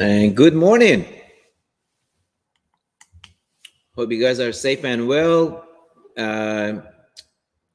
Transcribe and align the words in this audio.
And 0.00 0.34
good 0.34 0.54
morning. 0.54 1.04
Hope 3.94 4.10
you 4.10 4.18
guys 4.18 4.40
are 4.40 4.50
safe 4.50 4.82
and 4.82 5.06
well. 5.06 5.68
Uh, 6.16 6.80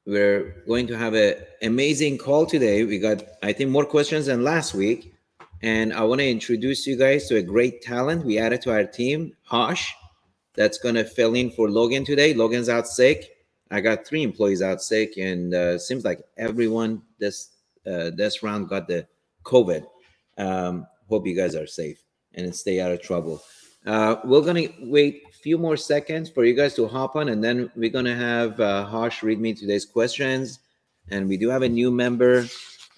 we're 0.04 0.64
going 0.66 0.88
to 0.88 0.98
have 0.98 1.14
an 1.14 1.36
amazing 1.62 2.18
call 2.18 2.44
today. 2.44 2.82
We 2.82 2.98
got, 2.98 3.22
I 3.44 3.52
think, 3.52 3.70
more 3.70 3.86
questions 3.86 4.26
than 4.26 4.42
last 4.42 4.74
week. 4.74 5.14
And 5.62 5.92
I 5.92 6.02
want 6.02 6.20
to 6.20 6.28
introduce 6.28 6.84
you 6.84 6.96
guys 6.96 7.28
to 7.28 7.36
a 7.36 7.42
great 7.42 7.80
talent 7.80 8.24
we 8.24 8.38
added 8.38 8.60
to 8.62 8.72
our 8.72 8.82
team, 8.82 9.36
Hosh, 9.44 9.94
that's 10.56 10.78
going 10.78 10.96
to 10.96 11.04
fill 11.04 11.34
in 11.34 11.52
for 11.52 11.70
Logan 11.70 12.04
today. 12.04 12.34
Logan's 12.34 12.68
out 12.68 12.88
sick. 12.88 13.36
I 13.70 13.80
got 13.80 14.04
three 14.04 14.24
employees 14.24 14.62
out 14.62 14.82
sick, 14.82 15.16
and 15.16 15.54
uh, 15.54 15.78
seems 15.78 16.04
like 16.04 16.22
everyone 16.36 17.02
this 17.20 17.50
uh, 17.86 18.10
this 18.16 18.42
round 18.42 18.68
got 18.68 18.88
the 18.88 19.06
COVID. 19.44 19.86
Um, 20.38 20.88
hope 21.08 21.24
you 21.24 21.36
guys 21.36 21.54
are 21.54 21.68
safe 21.68 22.02
and 22.36 22.54
stay 22.54 22.80
out 22.80 22.92
of 22.92 23.02
trouble. 23.02 23.42
Uh, 23.86 24.16
we're 24.24 24.42
gonna 24.42 24.68
wait 24.80 25.22
a 25.28 25.32
few 25.32 25.58
more 25.58 25.76
seconds 25.76 26.28
for 26.28 26.44
you 26.44 26.54
guys 26.54 26.74
to 26.74 26.86
hop 26.86 27.16
on, 27.16 27.28
and 27.28 27.42
then 27.42 27.70
we're 27.76 27.90
gonna 27.90 28.14
have 28.16 28.58
uh, 28.60 28.84
Harsh 28.84 29.22
read 29.22 29.40
me 29.40 29.54
today's 29.54 29.84
questions. 29.84 30.60
And 31.08 31.28
we 31.28 31.36
do 31.36 31.48
have 31.48 31.62
a 31.62 31.68
new 31.68 31.92
member, 31.92 32.46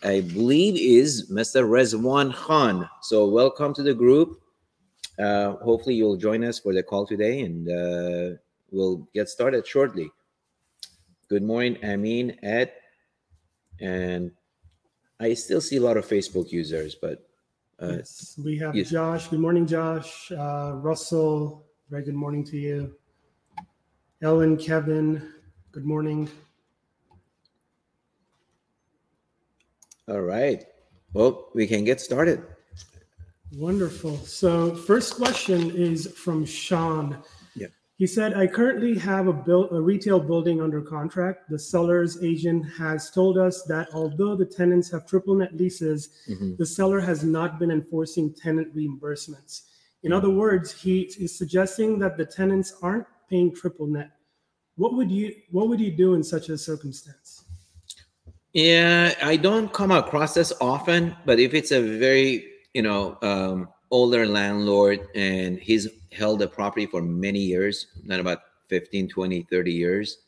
I 0.02 0.20
believe, 0.20 0.77
is 0.77 1.30
Mr. 1.30 1.69
Rezwan 1.69 2.34
Khan. 2.34 2.88
So 3.02 3.28
welcome 3.28 3.74
to 3.74 3.83
the 3.83 3.92
group. 3.92 4.41
Uh, 5.19 5.52
hopefully, 5.56 5.97
you'll 5.97 6.16
join 6.16 6.42
us 6.42 6.59
for 6.59 6.73
the 6.73 6.83
call 6.83 7.06
today, 7.06 7.41
and 7.41 7.69
uh, 7.69 8.39
we'll 8.70 9.09
get 9.12 9.28
started 9.28 9.66
shortly. 9.66 10.11
Good 11.28 11.42
morning, 11.42 11.77
Amin, 11.84 12.39
Ed, 12.42 12.73
and 13.80 14.30
I 15.20 15.34
still 15.34 15.61
see 15.61 15.77
a 15.77 15.83
lot 15.83 15.98
of 15.98 16.06
Facebook 16.06 16.50
users, 16.50 16.95
but 16.95 17.28
uh, 17.81 17.99
we 18.43 18.59
have 18.59 18.75
yes. 18.75 18.91
Josh. 18.91 19.29
Good 19.29 19.41
morning, 19.41 19.67
Josh. 19.67 20.33
Uh, 20.33 20.73
Russell, 20.77 21.67
very 21.91 22.03
good 22.03 22.15
morning 22.15 22.45
to 22.45 22.57
you. 22.57 22.95
Ellen, 24.23 24.57
Kevin, 24.57 25.33
good 25.73 25.85
morning. 25.85 26.29
all 30.09 30.23
right. 30.23 30.65
Well, 31.12 31.48
we 31.55 31.67
can 31.67 31.85
get 31.85 32.01
started. 32.01 32.43
Wonderful. 33.55 34.17
So, 34.19 34.75
first 34.75 35.17
question 35.17 35.70
is 35.70 36.07
from 36.17 36.45
Sean. 36.45 37.23
He 37.99 38.07
said, 38.07 38.35
I 38.35 38.47
currently 38.47 38.97
have 38.99 39.27
a, 39.27 39.33
build, 39.33 39.73
a 39.73 39.81
retail 39.81 40.21
building 40.21 40.63
under 40.63 40.81
contract. 40.81 41.51
The 41.51 41.59
seller's 41.59 42.23
agent 42.23 42.65
has 42.79 43.11
told 43.11 43.37
us 43.37 43.65
that 43.65 43.89
although 43.93 44.37
the 44.37 44.47
tenants 44.47 44.89
have 44.93 45.05
triple 45.05 45.35
net 45.35 45.57
leases, 45.57 46.11
Mhm. 46.29 46.57
the 46.57 46.65
seller 46.65 47.01
has 47.01 47.25
not 47.25 47.59
been 47.59 47.73
enforcing 47.73 48.33
tenant 48.33 48.73
reimbursements. 48.73 49.63
In 50.05 50.13
other 50.13 50.31
words, 50.31 50.71
he 50.71 51.11
is 51.19 51.37
suggesting 51.37 51.99
that 51.99 52.17
the 52.17 52.25
tenants 52.25 52.73
aren't 52.83 53.07
paying 53.29 53.53
triple 53.53 53.89
net. 53.89 54.13
What 54.77 54.95
would 54.95 55.11
you 55.11 55.35
what 55.51 55.69
would 55.69 55.81
you 55.81 55.91
do 55.91 56.15
in 56.15 56.23
such 56.23 56.51
a 56.51 56.57
circumstance? 56.57 57.43
Yeah, 58.53 59.13
I 59.21 59.37
don't 59.37 59.73
come 59.73 59.91
across 59.91 60.35
this 60.35 60.53
often, 60.61 61.17
but 61.27 61.41
if 61.41 61.53
it's 61.53 61.73
a 61.73 61.81
very, 61.99 62.47
you 62.75 62.83
know, 62.83 63.19
um, 63.23 63.69
older 63.91 64.27
landlord 64.27 65.08
and 65.14 65.58
he's 65.58 65.89
held 66.12 66.39
the 66.41 66.48
property 66.48 66.86
for 66.86 67.03
many 67.03 67.41
years, 67.41 67.86
not 68.05 68.20
about 68.20 68.41
15, 68.69 69.08
20, 69.08 69.42
30 69.50 69.72
years, 69.72 70.19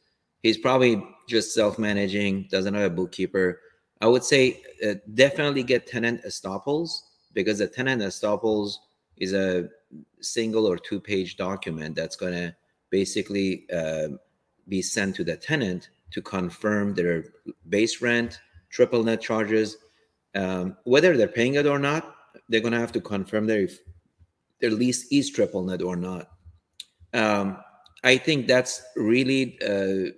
he's 0.42 0.58
probably 0.58 1.06
just 1.28 1.54
self-managing, 1.54 2.48
doesn't 2.50 2.74
have 2.74 2.92
a 2.92 2.94
bookkeeper. 2.94 3.60
I 4.00 4.06
would 4.06 4.24
say 4.24 4.62
uh, 4.86 4.94
definitely 5.14 5.62
get 5.62 5.86
tenant 5.86 6.22
estoppels 6.24 6.90
because 7.34 7.58
the 7.58 7.66
tenant 7.66 8.02
estoppels 8.02 8.74
is 9.18 9.34
a 9.34 9.68
single 10.20 10.66
or 10.66 10.78
two-page 10.78 11.36
document 11.36 11.94
that's 11.94 12.16
going 12.16 12.32
to 12.32 12.54
basically 12.90 13.66
uh, 13.72 14.08
be 14.68 14.82
sent 14.82 15.14
to 15.16 15.24
the 15.24 15.36
tenant 15.36 15.90
to 16.12 16.22
confirm 16.22 16.94
their 16.94 17.24
base 17.68 18.02
rent, 18.02 18.40
triple 18.70 19.02
net 19.04 19.20
charges, 19.20 19.76
um, 20.34 20.76
whether 20.84 21.16
they're 21.16 21.28
paying 21.28 21.54
it 21.54 21.66
or 21.66 21.78
not. 21.78 22.16
They're 22.48 22.60
going 22.60 22.72
to 22.72 22.80
have 22.80 22.92
to 22.92 23.00
confirm 23.00 23.46
their 23.46 23.62
if 23.62 23.78
their 24.60 24.70
lease 24.70 25.06
is 25.10 25.30
triple 25.30 25.64
net 25.64 25.82
or 25.82 25.96
not. 25.96 26.28
Um, 27.12 27.58
I 28.04 28.16
think 28.16 28.46
that's 28.46 28.82
really 28.96 29.58
uh, 29.62 30.10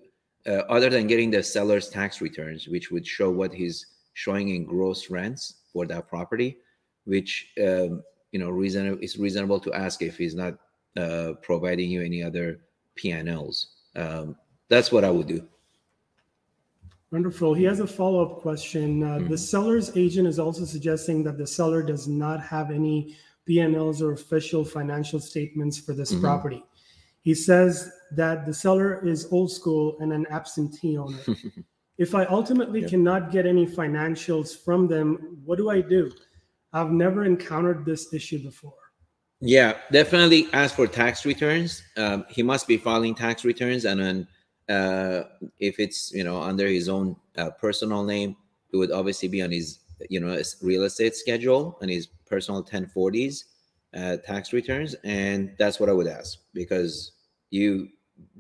uh, 0.49 0.63
other 0.69 0.91
than 0.91 1.07
getting 1.07 1.31
the 1.31 1.43
seller's 1.43 1.89
tax 1.89 2.21
returns, 2.21 2.69
which 2.69 2.91
would 2.91 3.07
show 3.07 3.31
what 3.31 3.53
he's 3.53 3.87
showing 4.15 4.51
in 4.51 4.65
gross 4.65 5.11
rents 5.11 5.63
for 5.73 5.87
that 5.87 6.09
property, 6.09 6.59
which 7.05 7.49
um, 7.63 8.03
you 8.33 8.39
know 8.39 8.51
reason 8.51 8.99
is 9.01 9.17
reasonable 9.19 9.61
to 9.61 9.73
ask 9.73 10.03
if 10.03 10.19
he's 10.19 10.35
not 10.35 10.55
uh, 10.97 11.33
providing 11.43 11.91
you 11.91 12.03
any 12.03 12.23
other 12.23 12.61
P&Ls. 12.95 13.69
Um, 13.97 14.37
that's 14.69 14.93
what 14.93 15.05
I 15.05 15.11
would 15.11 15.27
do. 15.27 15.47
Wonderful. 17.13 17.53
He 17.53 17.65
has 17.65 17.81
a 17.81 17.87
follow 17.87 18.25
up 18.25 18.41
question. 18.41 19.03
Uh, 19.03 19.19
The 19.19 19.35
Mhm. 19.37 19.39
seller's 19.39 19.95
agent 19.97 20.27
is 20.27 20.39
also 20.39 20.65
suggesting 20.65 21.23
that 21.25 21.37
the 21.37 21.47
seller 21.47 21.83
does 21.83 22.09
not 22.09 22.41
have 22.41 22.71
any 22.71 23.15
PNLs 23.47 24.01
or 24.01 24.13
official 24.13 24.65
financial 24.65 25.21
statements 25.21 25.77
for 25.77 25.93
this 25.93 26.13
Mhm. 26.13 26.23
property. 26.23 26.65
He 27.21 27.35
says 27.35 27.93
that 28.13 28.47
the 28.47 28.55
seller 28.55 29.07
is 29.07 29.31
old 29.31 29.53
school 29.53 29.99
and 30.01 30.11
an 30.13 30.27
absentee 30.31 30.97
owner. 30.97 31.19
if 31.99 32.15
I 32.15 32.25
ultimately 32.25 32.81
Yeah. 32.81 32.89
cannot 32.89 33.31
get 33.31 33.45
any 33.45 33.67
financials 33.67 34.57
from 34.57 34.89
them, 34.89 35.39
what 35.45 35.59
do 35.59 35.69
I 35.69 35.83
do? 35.83 36.11
I've 36.73 36.93
never 36.93 37.25
encountered 37.27 37.85
this 37.85 38.15
issue 38.15 38.43
before. 38.43 38.73
Yeah, 39.41 39.77
definitely 39.91 40.47
ask 40.55 40.77
for 40.77 40.87
tax 40.87 41.27
returns. 41.27 41.83
Um, 41.99 42.25
he 42.31 42.43
must 42.43 42.67
be 42.67 42.79
filing 42.79 43.15
tax 43.15 43.45
returns, 43.45 43.85
and 43.85 44.01
then 44.01 44.29
uh, 44.69 45.23
if 45.59 45.79
it's 45.79 46.13
you 46.13 46.25
know 46.25 46.41
under 46.41 46.67
his 46.67 46.89
own 46.89 47.17
uh, 47.37 47.51
personal 47.51 48.05
name, 48.05 48.37
it 48.73 48.77
would 48.77 48.93
obviously 48.93 49.29
be 49.29 49.43
on 49.43 49.51
his 49.51 49.81
you 50.09 50.21
know 50.21 50.33
his 50.33 50.57
real 50.63 50.85
estate 50.85 51.15
schedule 51.15 51.79
and 51.81 51.91
his 51.91 52.07
personal 52.27 52.63
1040s 52.63 53.45
uh, 53.95 54.17
tax 54.19 54.53
returns, 54.53 54.95
and 55.05 55.55
that's 55.59 55.79
what 55.81 55.89
I 55.89 55.93
would 55.93 56.07
ask 56.07 56.39
because 56.55 57.13
you 57.51 57.89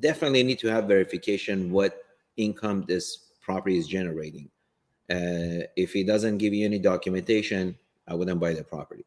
definitely 0.01 0.43
need 0.43 0.59
to 0.61 0.69
have 0.69 0.85
verification 0.85 1.71
what 1.71 2.05
income 2.37 2.85
this 2.87 3.31
property 3.41 3.79
is 3.79 3.87
generating. 3.87 4.49
Uh, 5.11 5.67
if 5.77 5.93
he 5.93 6.05
doesn't 6.05 6.39
give 6.39 6.55
you 6.55 6.65
any 6.65 6.79
documentation, 6.79 7.77
I 8.09 8.15
wouldn't 8.15 8.41
buy 8.41 8.55
the 8.55 8.65
property 8.65 9.05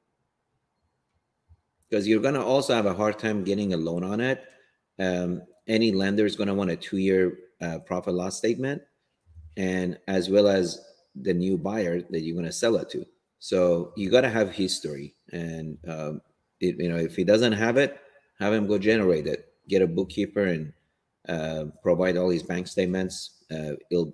because 1.90 2.08
you're 2.08 2.22
to 2.22 2.44
also 2.44 2.74
have 2.74 2.86
a 2.86 2.94
hard 2.94 3.18
time 3.18 3.44
getting 3.44 3.74
a 3.74 3.78
loan 3.78 4.04
on 4.04 4.20
it. 4.20 4.44
Um, 5.00 5.44
any 5.68 5.92
lender 5.92 6.26
is 6.26 6.36
going 6.36 6.48
to 6.48 6.54
want 6.54 6.72
a 6.72 6.76
two-year 6.76 7.38
uh, 7.62 7.80
profit 7.80 8.14
loss 8.14 8.38
statement, 8.38 8.82
and 9.58 9.98
as 10.08 10.30
well 10.30 10.48
as 10.48 10.82
the 11.16 11.34
new 11.34 11.58
buyer 11.58 12.02
that 12.02 12.22
you're 12.22 12.36
going 12.36 12.46
to 12.46 12.52
sell 12.52 12.76
it 12.76 12.90
to. 12.90 13.06
So 13.40 13.94
you 13.96 14.10
got 14.10 14.22
to 14.22 14.30
have 14.30 14.52
history, 14.52 15.16
and 15.32 15.78
um, 15.88 16.22
it, 16.60 16.80
you 16.80 16.90
know 16.90 16.98
if 16.98 17.16
he 17.16 17.24
doesn't 17.24 17.54
have 17.54 17.78
it, 17.78 17.98
have 18.40 18.54
him 18.54 18.68
go 18.68 18.78
generate 18.78 19.28
it. 19.28 19.54
Get 19.68 19.82
a 19.82 19.88
bookkeeper 19.88 20.46
and 20.46 20.74
uh, 21.28 21.66
provide 21.82 22.18
all 22.18 22.30
his 22.30 22.44
bank 22.44 22.68
statements. 22.68 23.44
Uh, 23.52 23.74
it'll 23.90 24.14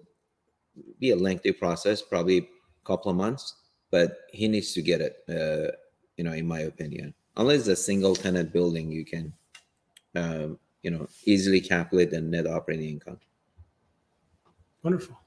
be 1.00 1.12
a 1.12 1.16
lengthy 1.16 1.52
process, 1.52 2.02
probably 2.02 2.38
a 2.38 2.48
couple 2.86 3.12
of 3.12 3.18
months, 3.18 3.56
but 3.92 4.20
he 4.32 4.48
needs 4.48 4.74
to 4.74 4.82
get 4.82 5.02
it. 5.02 5.18
Uh, 5.28 5.72
you 6.18 6.24
know, 6.24 6.34
in 6.34 6.48
my 6.48 6.62
opinion 6.62 7.14
unless 7.38 7.60
it's 7.60 7.68
a 7.68 7.76
single 7.76 8.16
tenant 8.16 8.52
building, 8.52 8.92
you 8.92 9.06
can, 9.06 9.34
um, 10.16 10.60
you 10.84 10.92
know, 10.92 11.08
easily 11.26 11.62
calculate 11.62 12.12
the 12.12 12.22
net 12.22 12.48
operating 12.48 12.90
income. 12.90 13.20
Wonderful. 14.84 15.18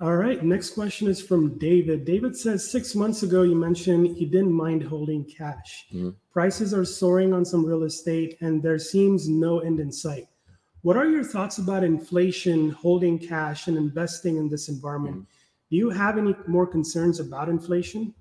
All 0.00 0.16
right. 0.16 0.42
Next 0.44 0.70
question 0.70 1.08
is 1.08 1.22
from 1.22 1.56
David. 1.56 2.04
David 2.04 2.36
says 2.36 2.70
six 2.70 2.94
months 2.94 3.22
ago 3.22 3.42
you 3.42 3.54
mentioned 3.54 4.18
you 4.18 4.26
didn't 4.26 4.52
mind 4.52 4.82
holding 4.82 5.24
cash. 5.24 5.86
Mhm. 5.92 6.14
Prices 6.30 6.74
are 6.74 6.84
soaring 6.84 7.32
on 7.32 7.46
some 7.46 7.64
real 7.64 7.84
estate 7.84 8.36
and 8.42 8.62
there 8.62 8.78
seems 8.78 9.26
no 9.28 9.60
end 9.60 9.80
in 9.80 9.90
sight. 9.90 10.28
What 10.82 10.98
are 10.98 11.08
your 11.08 11.24
thoughts 11.24 11.58
about 11.58 11.82
inflation, 11.82 12.70
holding 12.70 13.18
cash, 13.18 13.68
and 13.68 13.76
investing 13.76 14.36
in 14.36 14.48
this 14.48 14.68
environment? 14.68 15.26
Do 15.70 15.76
you 15.76 15.90
have 15.90 16.18
any 16.18 16.36
more 16.46 16.66
concerns 16.66 17.18
about 17.18 17.48
inflation? 17.48 18.14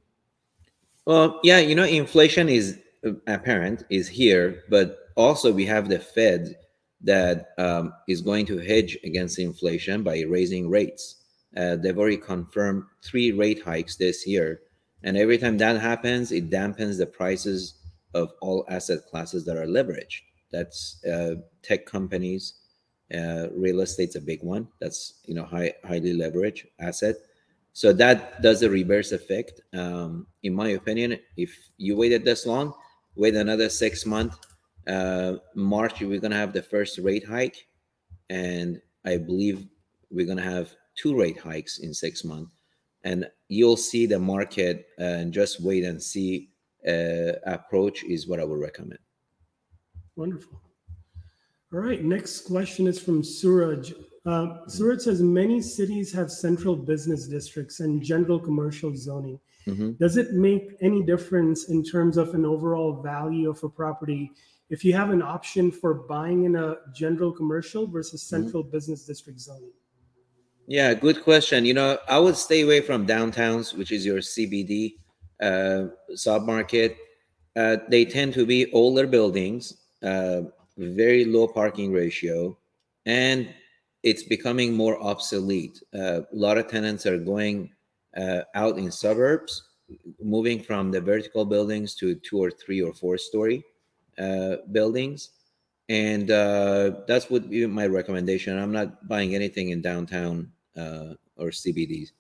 Well, 1.06 1.40
yeah, 1.44 1.60
you 1.60 1.76
know, 1.76 1.84
inflation 1.84 2.50
is 2.50 2.80
uh, 3.06 3.12
apparent, 3.28 3.84
is 3.90 4.08
here, 4.08 4.64
but 4.70 5.05
also 5.16 5.52
we 5.52 5.66
have 5.66 5.90
the 5.90 6.00
Fed 6.00 6.56
that 7.02 7.50
um, 7.58 7.94
is 8.08 8.22
going 8.22 8.46
to 8.48 8.58
hedge 8.58 8.98
against 9.04 9.40
inflation 9.40 10.04
by 10.04 10.22
raising 10.22 10.70
rates. 10.70 11.24
Uh, 11.56 11.76
they've 11.76 11.98
already 11.98 12.18
confirmed 12.18 12.84
three 13.04 13.32
rate 13.32 13.62
hikes 13.64 13.96
this 13.96 14.28
year. 14.28 14.62
And 15.04 15.18
every 15.18 15.38
time 15.38 15.58
that 15.58 15.80
happens, 15.80 16.32
it 16.32 16.50
dampens 16.50 16.98
the 16.98 17.06
prices 17.06 17.76
of 18.14 18.32
all 18.42 18.66
asset 18.70 19.06
classes 19.10 19.46
that 19.46 19.58
are 19.58 19.68
leveraged. 19.68 20.22
That's 20.52 21.04
uh, 21.06 21.36
tech 21.62 21.86
companies, 21.86 22.54
uh, 23.14 23.48
real 23.52 23.82
estate's 23.82 24.16
a 24.16 24.22
big 24.22 24.42
one. 24.42 24.68
That's 24.80 25.22
you 25.26 25.36
know 25.36 25.46
high, 25.46 25.74
highly 25.84 26.14
leveraged 26.14 26.66
asset. 26.80 27.16
So 27.74 27.92
that 27.94 28.42
does 28.42 28.64
a 28.64 28.70
reverse 28.70 29.12
effect. 29.12 29.62
Um, 29.74 30.28
in 30.44 30.56
my 30.56 30.70
opinion, 30.70 31.20
if 31.36 31.54
you 31.78 31.98
waited 31.98 32.24
this 32.24 32.46
long, 32.46 32.74
wait 33.16 33.36
another 33.36 33.70
six 33.70 34.06
months. 34.06 34.38
Uh, 34.88 35.36
March, 35.56 36.02
we're 36.02 36.20
going 36.20 36.32
to 36.32 36.38
have 36.38 36.54
the 36.54 36.62
first 36.62 36.98
rate 37.00 37.26
hike. 37.26 37.68
And 38.30 38.82
I 39.06 39.18
believe 39.18 39.66
we're 40.10 40.26
going 40.26 40.38
to 40.38 40.44
have 40.44 40.76
two 40.96 41.18
rate 41.18 41.40
hikes 41.40 41.80
in 41.80 41.94
six 41.94 42.24
months. 42.24 42.52
And 43.04 43.28
you'll 43.50 43.78
see 43.78 44.06
the 44.06 44.20
market 44.20 44.88
and 44.98 45.32
just 45.32 45.62
wait 45.62 45.84
and 45.84 46.02
see 46.02 46.50
uh, 46.88 47.34
approach 47.46 48.04
is 48.04 48.28
what 48.28 48.40
I 48.40 48.44
would 48.44 48.60
recommend. 48.60 49.00
Wonderful. 50.16 50.62
All 51.74 51.80
right. 51.80 52.04
Next 52.04 52.42
question 52.42 52.88
is 52.88 53.00
from 53.00 53.24
Suraj. 53.24 53.94
Uh, 54.26 54.66
Suraj 54.68 55.02
says 55.02 55.22
many 55.22 55.62
cities 55.62 56.12
have 56.14 56.32
central 56.32 56.76
business 56.76 57.28
districts 57.28 57.80
and 57.80 58.02
general 58.02 58.40
commercial 58.40 58.96
zoning. 58.96 59.40
Mm-hmm. 59.68 59.92
Does 60.00 60.18
it 60.18 60.34
make 60.34 60.76
any 60.82 61.04
difference 61.04 61.70
in 61.70 61.84
terms 61.84 62.18
of 62.18 62.34
an 62.34 62.46
overall 62.46 63.02
value 63.02 63.50
of 63.50 63.64
a 63.64 63.70
property 63.70 64.32
if 64.70 64.84
you 64.84 64.94
have 64.94 65.12
an 65.12 65.22
option 65.22 65.72
for 65.72 65.94
buying 65.94 66.46
in 66.46 66.56
a 66.56 66.78
general 66.94 67.32
commercial 67.32 67.88
versus 67.88 68.24
mm-hmm. 68.24 68.44
central 68.44 68.64
mm-hmm. 68.64 68.72
business 68.72 69.06
district 69.06 69.40
zoning? 69.40 69.72
Yeah, 70.68 70.94
good 70.96 71.24
question. 71.24 71.64
You 71.66 71.76
know, 71.76 72.00
I 72.10 72.18
would 72.18 72.36
stay 72.36 72.62
away 72.62 72.82
from 72.82 73.06
downtowns, 73.06 73.78
which 73.78 73.92
is 73.92 74.06
your 74.06 74.18
CBD 74.18 74.96
uh, 75.40 75.88
submarket. 76.14 76.96
Uh, 77.56 77.78
they 77.88 78.04
tend 78.04 78.34
to 78.34 78.46
be 78.46 78.72
older 78.74 79.06
buildings, 79.06 79.78
uh, 80.02 80.42
very 80.78 81.24
low 81.24 81.48
parking 81.48 81.94
ratio, 81.94 82.58
and 83.06 83.48
it's 84.02 84.24
becoming 84.24 84.74
more 84.74 85.02
obsolete. 85.02 85.82
Uh, 85.94 86.22
a 86.22 86.26
lot 86.34 86.58
of 86.58 86.68
tenants 86.68 87.06
are 87.06 87.18
going 87.18 87.70
uh, 88.18 88.42
out 88.56 88.80
in 88.80 88.92
suburbs, 88.92 89.70
moving 90.20 90.64
from 90.64 90.90
the 90.90 91.00
vertical 91.00 91.46
buildings 91.46 91.94
to 91.96 92.16
two 92.16 92.40
or 92.40 92.50
three 92.50 92.82
or 92.82 92.92
four 92.92 93.20
story 93.20 93.64
uh, 94.20 94.58
buildings. 94.72 95.30
And 95.88 96.32
uh, 96.32 97.02
that's 97.08 97.30
would 97.30 97.50
be 97.50 97.66
my 97.68 97.88
recommendation. 97.88 98.58
I'm 98.58 98.72
not 98.72 99.08
buying 99.08 99.36
anything 99.36 99.70
in 99.70 99.82
downtown 99.82 100.52
uh, 100.76 101.14
or 101.38 101.50
CBDs. 101.50 102.12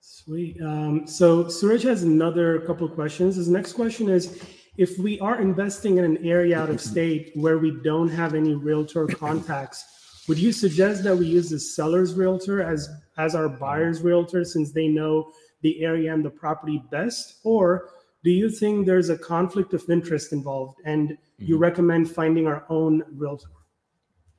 Sweet. 0.00 0.60
Um, 0.60 1.06
so 1.06 1.48
Suraj 1.48 1.82
has 1.84 2.02
another 2.02 2.60
couple 2.60 2.86
of 2.86 2.94
questions. 2.94 3.36
His 3.36 3.48
next 3.48 3.72
question 3.72 4.08
is 4.08 4.42
if 4.76 4.98
we 4.98 5.20
are 5.20 5.40
investing 5.40 5.98
in 5.98 6.04
an 6.04 6.18
area 6.26 6.58
out 6.58 6.70
of 6.70 6.80
state 6.92 7.32
where 7.34 7.58
we 7.58 7.70
don't 7.82 8.08
have 8.08 8.34
any 8.34 8.54
realtor 8.54 9.06
contacts, 9.06 9.84
would 10.28 10.38
you 10.38 10.52
suggest 10.52 11.04
that 11.04 11.16
we 11.16 11.26
use 11.26 11.50
the 11.50 11.58
seller's 11.58 12.14
realtor 12.14 12.62
as 12.62 12.88
as 13.16 13.34
our 13.34 13.48
buyer's 13.48 14.02
realtor 14.02 14.44
since 14.44 14.72
they 14.72 14.88
know 14.88 15.30
the 15.62 15.82
area 15.82 16.12
and 16.12 16.24
the 16.24 16.30
property 16.30 16.82
best 16.90 17.40
or 17.44 17.90
do 18.24 18.30
you 18.30 18.48
think 18.50 18.86
there's 18.86 19.10
a 19.10 19.18
conflict 19.18 19.74
of 19.74 19.88
interest 19.88 20.32
involved 20.32 20.80
and 20.84 21.10
mm-hmm. 21.10 21.44
you 21.44 21.58
recommend 21.58 22.10
finding 22.10 22.46
our 22.46 22.64
own 22.68 23.02
realtor 23.12 23.48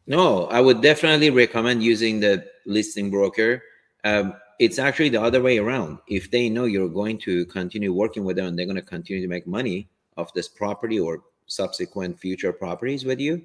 no 0.07 0.45
i 0.47 0.59
would 0.59 0.81
definitely 0.81 1.29
recommend 1.29 1.81
using 1.81 2.19
the 2.19 2.45
listing 2.65 3.09
broker 3.09 3.61
um, 4.03 4.33
it's 4.59 4.79
actually 4.79 5.09
the 5.09 5.21
other 5.21 5.41
way 5.41 5.57
around 5.57 5.97
if 6.07 6.29
they 6.31 6.49
know 6.49 6.65
you're 6.65 6.89
going 6.89 7.17
to 7.17 7.45
continue 7.47 7.93
working 7.93 8.23
with 8.23 8.35
them 8.35 8.47
and 8.47 8.59
they're 8.59 8.65
going 8.65 8.75
to 8.75 8.81
continue 8.81 9.21
to 9.21 9.27
make 9.27 9.47
money 9.47 9.89
off 10.17 10.33
this 10.33 10.47
property 10.47 10.99
or 10.99 11.23
subsequent 11.47 12.19
future 12.19 12.53
properties 12.53 13.05
with 13.05 13.19
you 13.19 13.41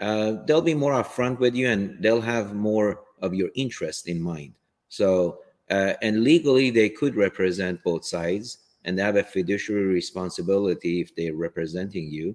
uh, 0.00 0.36
they'll 0.46 0.62
be 0.62 0.74
more 0.74 0.92
upfront 0.92 1.38
with 1.38 1.54
you 1.54 1.68
and 1.68 2.02
they'll 2.02 2.22
have 2.22 2.54
more 2.54 3.02
of 3.20 3.34
your 3.34 3.50
interest 3.54 4.08
in 4.08 4.20
mind. 4.20 4.54
So, 4.88 5.40
uh, 5.70 5.94
and 6.02 6.24
legally, 6.24 6.70
they 6.70 6.88
could 6.88 7.14
represent 7.14 7.84
both 7.84 8.04
sides 8.04 8.58
and 8.84 8.98
they 8.98 9.02
have 9.02 9.16
a 9.16 9.22
fiduciary 9.22 9.84
responsibility 9.86 11.00
if 11.00 11.14
they're 11.14 11.34
representing 11.34 12.10
you 12.10 12.34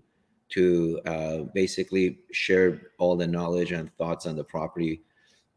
to 0.49 1.01
uh, 1.05 1.37
basically 1.53 2.19
share 2.31 2.91
all 2.99 3.15
the 3.15 3.25
knowledge 3.25 3.71
and 3.71 3.95
thoughts 3.97 4.25
on 4.25 4.35
the 4.35 4.43
property 4.43 5.01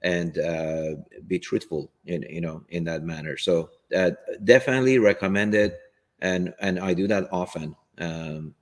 and 0.02 0.38
uh, 0.38 0.94
be 1.26 1.38
truthful 1.38 1.90
in 2.06 2.22
you 2.30 2.40
know 2.40 2.64
in 2.70 2.84
that 2.84 3.02
manner. 3.02 3.36
So 3.36 3.70
uh, 3.94 4.12
definitely 4.44 4.98
recommend 4.98 5.54
it. 5.54 5.78
And 6.20 6.52
and 6.60 6.80
i 6.80 6.94
do 6.94 7.06
that 7.06 7.28
often 7.30 7.76
um, 7.98 8.54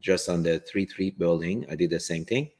just 0.00 0.28
on 0.28 0.42
the 0.42 0.62
3-3 0.70 1.16
building 1.16 1.64
i 1.70 1.74
did 1.74 1.88
the 1.90 2.00
same 2.00 2.26
thing. 2.26 2.50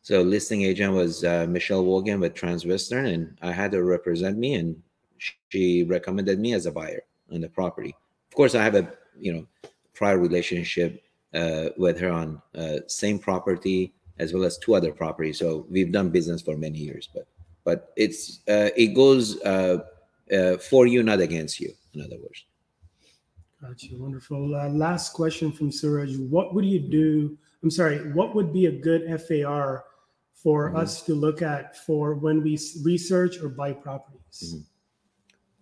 So 0.00 0.20
listing 0.20 0.62
agent 0.62 0.92
was 0.92 1.24
uh, 1.24 1.46
Michelle 1.48 1.84
Wogan 1.84 2.20
with 2.20 2.34
Transwestern, 2.34 3.12
and 3.14 3.38
I 3.40 3.52
had 3.52 3.72
her 3.72 3.82
represent 3.82 4.36
me, 4.36 4.54
and 4.54 4.82
she 5.48 5.82
recommended 5.84 6.38
me 6.38 6.52
as 6.52 6.66
a 6.66 6.72
buyer 6.72 7.04
on 7.32 7.40
the 7.40 7.48
property. 7.48 7.94
Of 8.34 8.36
course, 8.36 8.56
I 8.56 8.64
have 8.64 8.74
a 8.74 8.92
you 9.16 9.32
know 9.32 9.46
prior 9.94 10.18
relationship 10.18 11.04
uh, 11.34 11.68
with 11.76 12.00
her 12.00 12.10
on 12.10 12.42
uh, 12.58 12.78
same 12.88 13.20
property 13.20 13.94
as 14.18 14.34
well 14.34 14.42
as 14.42 14.58
two 14.58 14.74
other 14.74 14.90
properties. 14.90 15.38
So 15.38 15.66
we've 15.70 15.92
done 15.92 16.10
business 16.10 16.42
for 16.42 16.56
many 16.56 16.78
years, 16.78 17.08
but 17.14 17.28
but 17.62 17.92
it's 17.96 18.40
uh, 18.48 18.70
it 18.76 18.88
goes 18.88 19.40
uh, 19.42 19.84
uh, 20.32 20.56
for 20.56 20.88
you, 20.88 21.04
not 21.04 21.20
against 21.20 21.60
you. 21.60 21.72
In 21.94 22.00
other 22.00 22.16
words. 22.20 22.44
Gotcha. 23.62 23.94
Wonderful. 23.96 24.56
Uh, 24.56 24.68
last 24.70 25.12
question 25.12 25.52
from 25.52 25.70
Suraj. 25.70 26.16
What 26.16 26.56
would 26.56 26.64
you 26.64 26.80
do? 26.80 27.38
I'm 27.62 27.70
sorry. 27.70 28.12
What 28.14 28.34
would 28.34 28.52
be 28.52 28.66
a 28.66 28.72
good 28.72 29.02
FAR 29.28 29.84
for 30.34 30.70
mm-hmm. 30.70 30.76
us 30.76 31.02
to 31.02 31.14
look 31.14 31.40
at 31.40 31.78
for 31.86 32.16
when 32.16 32.42
we 32.42 32.58
research 32.82 33.40
or 33.40 33.48
buy 33.48 33.74
properties? 33.74 34.56
Mm-hmm. 34.56 34.73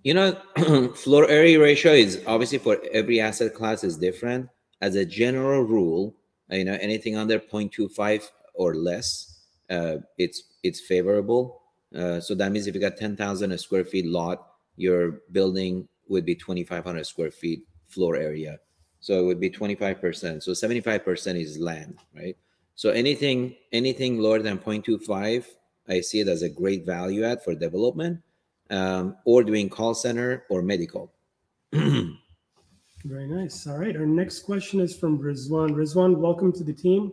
You 0.03 0.15
know, 0.15 0.33
floor 0.95 1.29
area 1.29 1.61
ratio 1.61 1.93
is 1.93 2.23
obviously 2.27 2.59
for 2.59 2.79
every 2.93 3.21
asset 3.21 3.55
class 3.55 3.85
is 3.85 3.97
different. 3.97 4.49
As 4.81 4.97
a 4.97 5.05
general 5.05 5.63
rule, 5.63 6.17
you 6.51 6.65
know, 6.65 6.77
anything 6.81 7.17
under 7.17 7.39
0.25 7.39 8.29
or 8.55 8.75
less, 8.75 9.47
uh, 9.71 9.99
it's 10.19 10.43
it's 10.65 10.81
favorable. 10.81 11.63
Uh, 11.97 12.21
so 12.21 12.35
that 12.35 12.51
means 12.51 12.67
if 12.67 12.75
you 12.75 12.81
got 12.81 12.97
10,000 12.97 13.57
square 13.59 13.85
feet 13.85 14.07
lot, 14.07 14.47
your 14.77 15.21
building 15.31 15.87
would 16.09 16.25
be 16.25 16.35
2,500 16.35 17.07
square 17.07 17.31
feet 17.31 17.65
floor 17.87 18.17
area. 18.17 18.59
So 19.01 19.21
it 19.21 19.25
would 19.25 19.41
be 19.41 19.51
25%. 19.51 20.43
So 20.43 20.53
75% 20.53 21.41
is 21.41 21.59
land, 21.59 21.99
right? 22.15 22.37
So 22.75 22.91
anything 22.91 23.57
anything 23.73 24.19
lower 24.19 24.41
than 24.41 24.59
0.25, 24.59 25.45
I 25.89 26.01
see 26.01 26.21
it 26.21 26.29
as 26.29 26.43
a 26.43 26.49
great 26.49 26.87
value 26.87 27.25
add 27.25 27.43
for 27.43 27.55
development, 27.55 28.21
um, 28.73 29.17
or 29.25 29.45
doing 29.45 29.69
call 29.69 29.95
center 29.95 30.45
or 30.51 30.63
medical. 30.63 31.13
Very 31.73 33.27
nice. 33.27 33.67
All 33.67 33.79
right. 33.79 33.97
Our 33.97 34.07
next 34.07 34.41
question 34.41 34.81
is 34.81 34.97
from 34.97 35.19
Rizwan. 35.19 35.71
Rizwan, 35.71 36.19
welcome 36.19 36.53
to 36.53 36.65
the 36.65 36.73
team. 36.73 37.13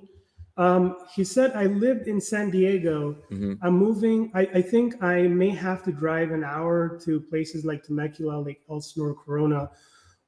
Um, 0.57 0.97
he 1.15 1.23
said, 1.23 1.53
I 1.55 1.65
lived 1.65 2.07
in 2.07 2.19
San 2.19 2.49
Diego. 2.49 3.15
Mm-hmm. 3.31 3.53
I'm 3.61 3.77
moving. 3.77 4.29
I, 4.35 4.41
I, 4.53 4.61
think 4.61 5.01
I 5.01 5.21
may 5.21 5.51
have 5.51 5.83
to 5.83 5.91
drive 5.91 6.31
an 6.31 6.43
hour 6.43 6.99
to 7.05 7.21
places 7.21 7.63
like 7.63 7.83
Temecula, 7.83 8.39
like 8.39 8.59
Elsinore, 8.69 9.15
Corona. 9.15 9.71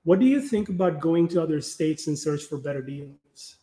What 0.04 0.20
do 0.20 0.26
you 0.26 0.42
think 0.42 0.70
about 0.70 1.02
going 1.02 1.28
to 1.30 1.42
other 1.42 1.60
states 1.60 2.08
and 2.08 2.18
search 2.18 2.44
for 2.44 2.58
better 2.58 2.82
deals? 2.82 3.58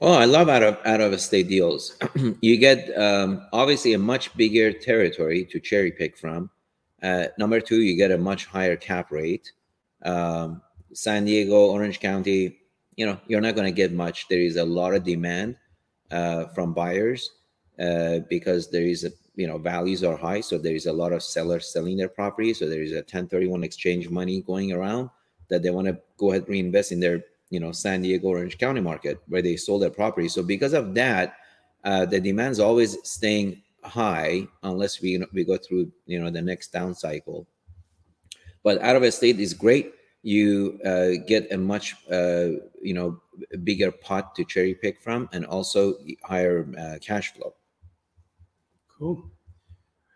Oh, 0.00 0.12
I 0.12 0.24
love 0.24 0.48
out 0.48 0.62
of 0.62 0.78
out 0.84 1.00
of 1.00 1.20
state 1.20 1.48
deals. 1.48 1.96
you 2.40 2.56
get 2.58 2.96
um, 2.96 3.46
obviously 3.52 3.92
a 3.92 3.98
much 3.98 4.34
bigger 4.36 4.72
territory 4.72 5.44
to 5.46 5.60
cherry 5.60 5.92
pick 5.92 6.16
from. 6.16 6.50
Uh, 7.04 7.26
number 7.38 7.60
two, 7.60 7.82
you 7.82 7.96
get 7.96 8.10
a 8.10 8.18
much 8.18 8.46
higher 8.46 8.76
cap 8.76 9.12
rate. 9.12 9.52
Um, 10.04 10.62
San 10.94 11.26
Diego, 11.26 11.66
Orange 11.66 12.00
County, 12.00 12.58
you 12.96 13.04
know, 13.04 13.20
you're 13.26 13.42
not 13.42 13.54
going 13.54 13.66
to 13.66 13.76
get 13.76 13.92
much. 13.92 14.26
There 14.28 14.40
is 14.40 14.56
a 14.56 14.64
lot 14.64 14.94
of 14.94 15.04
demand 15.04 15.56
uh, 16.10 16.46
from 16.46 16.72
buyers 16.72 17.30
uh, 17.78 18.20
because 18.30 18.70
there 18.70 18.86
is 18.86 19.04
a 19.04 19.10
you 19.36 19.46
know 19.48 19.58
values 19.58 20.04
are 20.04 20.16
high, 20.16 20.40
so 20.40 20.56
there 20.56 20.76
is 20.76 20.86
a 20.86 20.92
lot 20.92 21.12
of 21.12 21.22
sellers 21.22 21.72
selling 21.72 21.96
their 21.96 22.08
property. 22.08 22.54
So 22.54 22.68
there 22.68 22.82
is 22.82 22.92
a 22.92 23.04
1031 23.04 23.64
exchange 23.64 24.08
money 24.08 24.40
going 24.42 24.72
around 24.72 25.10
that 25.50 25.62
they 25.62 25.70
want 25.70 25.88
to 25.88 25.98
go 26.16 26.30
ahead 26.30 26.42
and 26.42 26.50
reinvest 26.50 26.92
in 26.92 27.00
their 27.00 27.24
you 27.50 27.60
know 27.60 27.72
San 27.72 28.00
Diego 28.02 28.28
Orange 28.28 28.56
County 28.56 28.80
market 28.80 29.20
where 29.28 29.42
they 29.42 29.56
sold 29.56 29.82
their 29.82 29.90
property. 29.90 30.28
So 30.28 30.42
because 30.42 30.72
of 30.72 30.94
that, 30.94 31.36
uh, 31.82 32.06
the 32.06 32.16
is 32.16 32.60
always 32.60 32.96
staying 33.02 33.60
high 33.84 34.46
unless 34.62 35.00
we 35.00 35.10
you 35.10 35.18
know, 35.20 35.26
we 35.32 35.44
go 35.44 35.56
through 35.56 35.90
you 36.06 36.20
know 36.20 36.30
the 36.30 36.42
next 36.42 36.72
down 36.72 36.94
cycle. 36.94 37.46
But 38.62 38.80
out 38.80 38.96
of 38.96 39.02
a 39.02 39.12
state 39.12 39.38
is 39.40 39.52
great. 39.52 39.92
You 40.22 40.80
uh, 40.84 41.22
get 41.26 41.52
a 41.52 41.58
much 41.58 41.94
uh, 42.10 42.48
you 42.80 42.94
know 42.94 43.20
bigger 43.62 43.92
pot 43.92 44.34
to 44.36 44.44
cherry 44.44 44.74
pick 44.74 45.00
from, 45.00 45.28
and 45.32 45.44
also 45.44 45.94
higher 46.24 46.66
uh, 46.78 46.98
cash 47.00 47.32
flow. 47.34 47.54
Cool. 48.98 49.30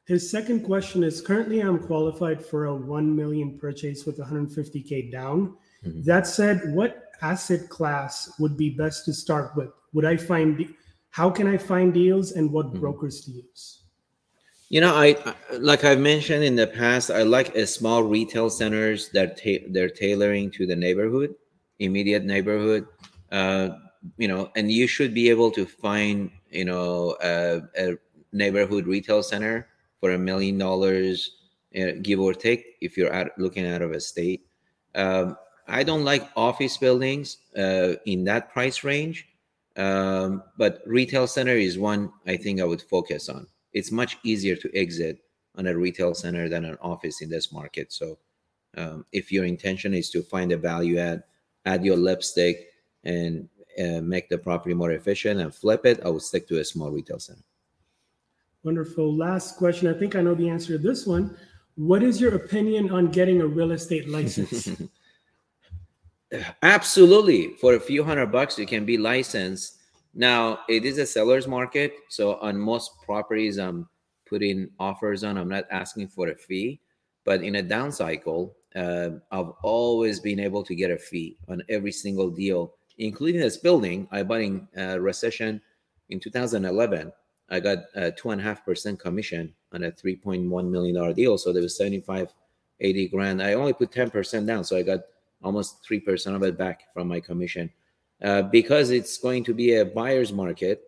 His 0.06 0.30
second 0.30 0.64
question 0.64 1.04
is 1.04 1.20
currently 1.20 1.60
I'm 1.60 1.78
qualified 1.78 2.42
for 2.42 2.64
a 2.64 2.74
1 2.74 3.14
million 3.14 3.58
purchase 3.58 4.06
with 4.06 4.18
150k 4.18 5.12
down. 5.12 5.54
Mm-hmm. 5.84 6.02
That 6.04 6.26
said, 6.26 6.72
what 6.72 7.10
asset 7.20 7.68
class 7.68 8.32
would 8.38 8.56
be 8.56 8.70
best 8.70 9.04
to 9.04 9.12
start 9.12 9.54
with? 9.54 9.68
Would 9.92 10.06
I 10.06 10.16
find 10.16 10.74
how 11.10 11.30
can 11.30 11.46
I 11.46 11.56
find 11.56 11.92
deals 11.92 12.32
and 12.32 12.50
what 12.52 12.66
mm-hmm. 12.66 12.80
brokers 12.80 13.22
to 13.22 13.30
use? 13.32 13.82
You 14.70 14.82
know, 14.82 14.94
I 14.94 15.16
like 15.52 15.84
I've 15.84 15.98
mentioned 15.98 16.44
in 16.44 16.54
the 16.54 16.66
past. 16.66 17.10
I 17.10 17.22
like 17.22 17.54
a 17.54 17.66
small 17.66 18.02
retail 18.02 18.50
centers 18.50 19.08
that 19.10 19.38
ta- 19.42 19.64
they're 19.70 19.88
tailoring 19.88 20.50
to 20.52 20.66
the 20.66 20.76
neighborhood, 20.76 21.34
immediate 21.78 22.24
neighborhood. 22.24 22.86
Uh, 23.32 23.70
you 24.18 24.28
know, 24.28 24.50
and 24.56 24.70
you 24.70 24.86
should 24.86 25.14
be 25.14 25.30
able 25.30 25.50
to 25.52 25.64
find 25.64 26.30
you 26.50 26.66
know 26.66 27.16
a, 27.22 27.62
a 27.78 27.96
neighborhood 28.32 28.86
retail 28.86 29.22
center 29.22 29.68
for 30.00 30.12
a 30.12 30.18
million 30.18 30.58
dollars, 30.58 31.38
uh, 31.80 31.92
give 32.02 32.20
or 32.20 32.34
take, 32.34 32.76
if 32.80 32.96
you're 32.96 33.12
out, 33.12 33.30
looking 33.38 33.66
out 33.66 33.82
of 33.82 33.92
a 33.92 34.00
state. 34.00 34.46
Um, 34.94 35.36
I 35.66 35.82
don't 35.82 36.04
like 36.04 36.28
office 36.36 36.76
buildings 36.76 37.38
uh, 37.56 37.94
in 38.06 38.24
that 38.24 38.52
price 38.52 38.84
range, 38.84 39.28
um, 39.78 40.42
but 40.58 40.82
retail 40.86 41.26
center 41.26 41.56
is 41.56 41.78
one 41.78 42.12
I 42.26 42.36
think 42.36 42.60
I 42.60 42.64
would 42.64 42.82
focus 42.82 43.28
on. 43.28 43.46
It's 43.72 43.92
much 43.92 44.18
easier 44.24 44.56
to 44.56 44.76
exit 44.76 45.20
on 45.56 45.66
a 45.66 45.76
retail 45.76 46.14
center 46.14 46.48
than 46.48 46.64
an 46.64 46.76
office 46.82 47.22
in 47.22 47.30
this 47.30 47.52
market. 47.52 47.92
So, 47.92 48.18
um, 48.76 49.06
if 49.12 49.32
your 49.32 49.44
intention 49.44 49.94
is 49.94 50.10
to 50.10 50.22
find 50.22 50.52
a 50.52 50.58
value 50.58 50.98
add, 50.98 51.22
add 51.64 51.84
your 51.84 51.96
lipstick, 51.96 52.68
and 53.04 53.48
uh, 53.78 54.00
make 54.00 54.28
the 54.28 54.38
property 54.38 54.74
more 54.74 54.92
efficient 54.92 55.40
and 55.40 55.54
flip 55.54 55.86
it, 55.86 56.00
I 56.04 56.08
would 56.08 56.22
stick 56.22 56.48
to 56.48 56.58
a 56.58 56.64
small 56.64 56.90
retail 56.90 57.18
center. 57.18 57.42
Wonderful. 58.64 59.14
Last 59.14 59.56
question. 59.56 59.88
I 59.88 59.98
think 59.98 60.16
I 60.16 60.20
know 60.20 60.34
the 60.34 60.48
answer 60.48 60.76
to 60.76 60.78
this 60.78 61.06
one. 61.06 61.36
What 61.76 62.02
is 62.02 62.20
your 62.20 62.34
opinion 62.34 62.90
on 62.90 63.06
getting 63.12 63.40
a 63.40 63.46
real 63.46 63.70
estate 63.70 64.08
license? 64.08 64.68
Absolutely. 66.62 67.54
For 67.60 67.74
a 67.74 67.80
few 67.80 68.04
hundred 68.04 68.26
bucks, 68.32 68.58
you 68.58 68.66
can 68.66 68.84
be 68.84 68.98
licensed. 68.98 69.78
Now, 70.14 70.60
it 70.68 70.84
is 70.84 70.98
a 70.98 71.06
seller's 71.06 71.46
market. 71.46 71.94
So, 72.08 72.34
on 72.36 72.58
most 72.58 72.90
properties 73.04 73.58
I'm 73.58 73.88
putting 74.28 74.68
offers 74.78 75.24
on, 75.24 75.38
I'm 75.38 75.48
not 75.48 75.64
asking 75.70 76.08
for 76.08 76.28
a 76.28 76.34
fee. 76.36 76.80
But 77.24 77.42
in 77.42 77.56
a 77.56 77.62
down 77.62 77.92
cycle, 77.92 78.56
uh, 78.74 79.10
I've 79.30 79.52
always 79.62 80.20
been 80.20 80.40
able 80.40 80.62
to 80.64 80.74
get 80.74 80.90
a 80.90 80.98
fee 80.98 81.36
on 81.48 81.62
every 81.68 81.92
single 81.92 82.30
deal, 82.30 82.74
including 82.98 83.40
this 83.40 83.56
building 83.56 84.08
I 84.10 84.22
bought 84.22 84.40
in 84.40 84.68
uh, 84.76 84.98
recession 85.00 85.60
in 86.10 86.20
2011. 86.20 87.12
I 87.50 87.60
got 87.60 87.78
a 87.94 88.10
two 88.10 88.30
and 88.30 88.40
a 88.40 88.44
half 88.44 88.64
percent 88.64 88.98
commission 88.98 89.54
on 89.72 89.84
a 89.84 89.92
3.1 89.92 90.48
million 90.70 90.94
dollar 90.94 91.14
deal. 91.14 91.38
So 91.38 91.52
there 91.52 91.62
was 91.62 91.76
75, 91.76 92.32
80 92.80 93.08
grand. 93.08 93.42
I 93.42 93.54
only 93.54 93.72
put 93.72 93.90
10 93.92 94.10
percent 94.10 94.46
down, 94.46 94.64
so 94.64 94.76
I 94.76 94.82
got 94.82 95.00
almost 95.42 95.84
three 95.86 96.00
percent 96.00 96.36
of 96.36 96.42
it 96.42 96.58
back 96.58 96.92
from 96.92 97.08
my 97.08 97.20
commission. 97.20 97.70
Uh, 98.22 98.42
because 98.42 98.90
it's 98.90 99.18
going 99.18 99.44
to 99.44 99.54
be 99.54 99.76
a 99.76 99.84
buyer's 99.84 100.32
market, 100.32 100.82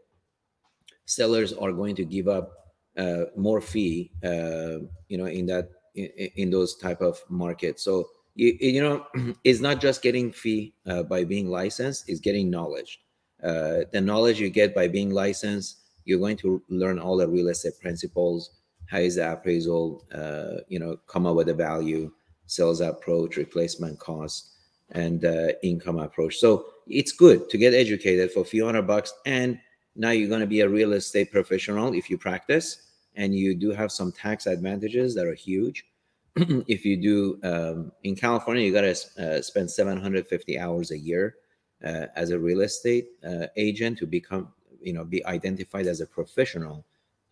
sellers 1.05 1.53
are 1.53 1.73
going 1.73 1.95
to 1.95 2.05
give 2.05 2.27
up 2.27 2.51
uh, 2.97 3.27
more 3.37 3.61
fee. 3.61 4.11
Uh, 4.25 4.79
you 5.09 5.17
know, 5.17 5.27
in 5.27 5.47
that 5.47 5.71
in, 5.95 6.07
in, 6.37 6.51
those 6.51 6.77
type 6.77 7.01
of 7.01 7.21
markets. 7.29 7.85
So 7.85 8.09
you, 8.35 8.57
you 8.61 8.83
know, 8.83 9.07
it's 9.45 9.61
not 9.61 9.81
just 9.81 10.03
getting 10.03 10.33
fee 10.33 10.75
uh, 10.87 11.05
by 11.05 11.25
being 11.25 11.49
licensed; 11.49 12.09
it's 12.09 12.21
getting 12.21 12.51
knowledge. 12.51 13.01
Uh, 13.43 13.85
the 13.93 14.01
knowledge 14.01 14.39
you 14.41 14.51
get 14.51 14.75
by 14.75 14.87
being 14.87 15.11
licensed 15.11 15.81
you're 16.05 16.19
going 16.19 16.37
to 16.37 16.63
learn 16.69 16.99
all 16.99 17.17
the 17.17 17.27
real 17.27 17.49
estate 17.49 17.79
principles 17.81 18.51
how 18.87 18.99
is 18.99 19.15
the 19.15 19.33
appraisal 19.33 20.05
uh, 20.13 20.61
you 20.69 20.79
know 20.79 20.97
come 21.07 21.27
up 21.27 21.37
with 21.37 21.49
a 21.49 21.55
value 21.55 22.11
sales 22.51 22.81
approach 22.81 23.37
replacement 23.37 23.99
cost 23.99 24.51
and 24.91 25.25
uh, 25.25 25.49
income 25.63 25.99
approach 25.99 26.37
so 26.37 26.67
it's 26.87 27.13
good 27.13 27.49
to 27.49 27.57
get 27.57 27.75
educated 27.75 28.31
for 28.33 28.41
a 28.41 28.45
few 28.45 28.65
hundred 28.65 28.87
bucks 28.87 29.13
and 29.27 29.59
now 29.97 30.11
you're 30.11 30.29
going 30.29 30.41
to 30.41 30.47
be 30.47 30.61
a 30.61 30.69
real 30.69 30.93
estate 30.93 31.31
professional 31.31 31.95
if 31.95 32.11
you 32.11 32.19
practice 32.19 32.89
and 33.15 33.35
you 33.35 33.55
do 33.55 33.71
have 33.71 33.93
some 33.93 34.11
tax 34.11 34.47
advantages 34.47 35.15
that 35.15 35.27
are 35.27 35.35
huge 35.35 35.85
if 36.37 36.85
you 36.85 36.97
do 36.97 37.39
um, 37.45 37.93
in 38.03 38.17
california 38.17 38.65
you 38.65 38.73
got 38.73 38.83
to 38.83 39.39
uh, 39.39 39.43
spend 39.43 39.71
750 39.71 40.59
hours 40.59 40.91
a 40.91 40.99
year 40.99 41.37
uh, 41.85 42.07
as 42.17 42.31
a 42.31 42.39
real 42.39 42.63
estate 42.63 43.09
uh, 43.25 43.47
agent 43.57 43.97
to 43.99 44.07
become 44.07 44.49
you 44.81 44.93
know 44.93 45.05
be 45.05 45.25
identified 45.27 45.87
as 45.87 46.01
a 46.01 46.07
professional 46.07 46.85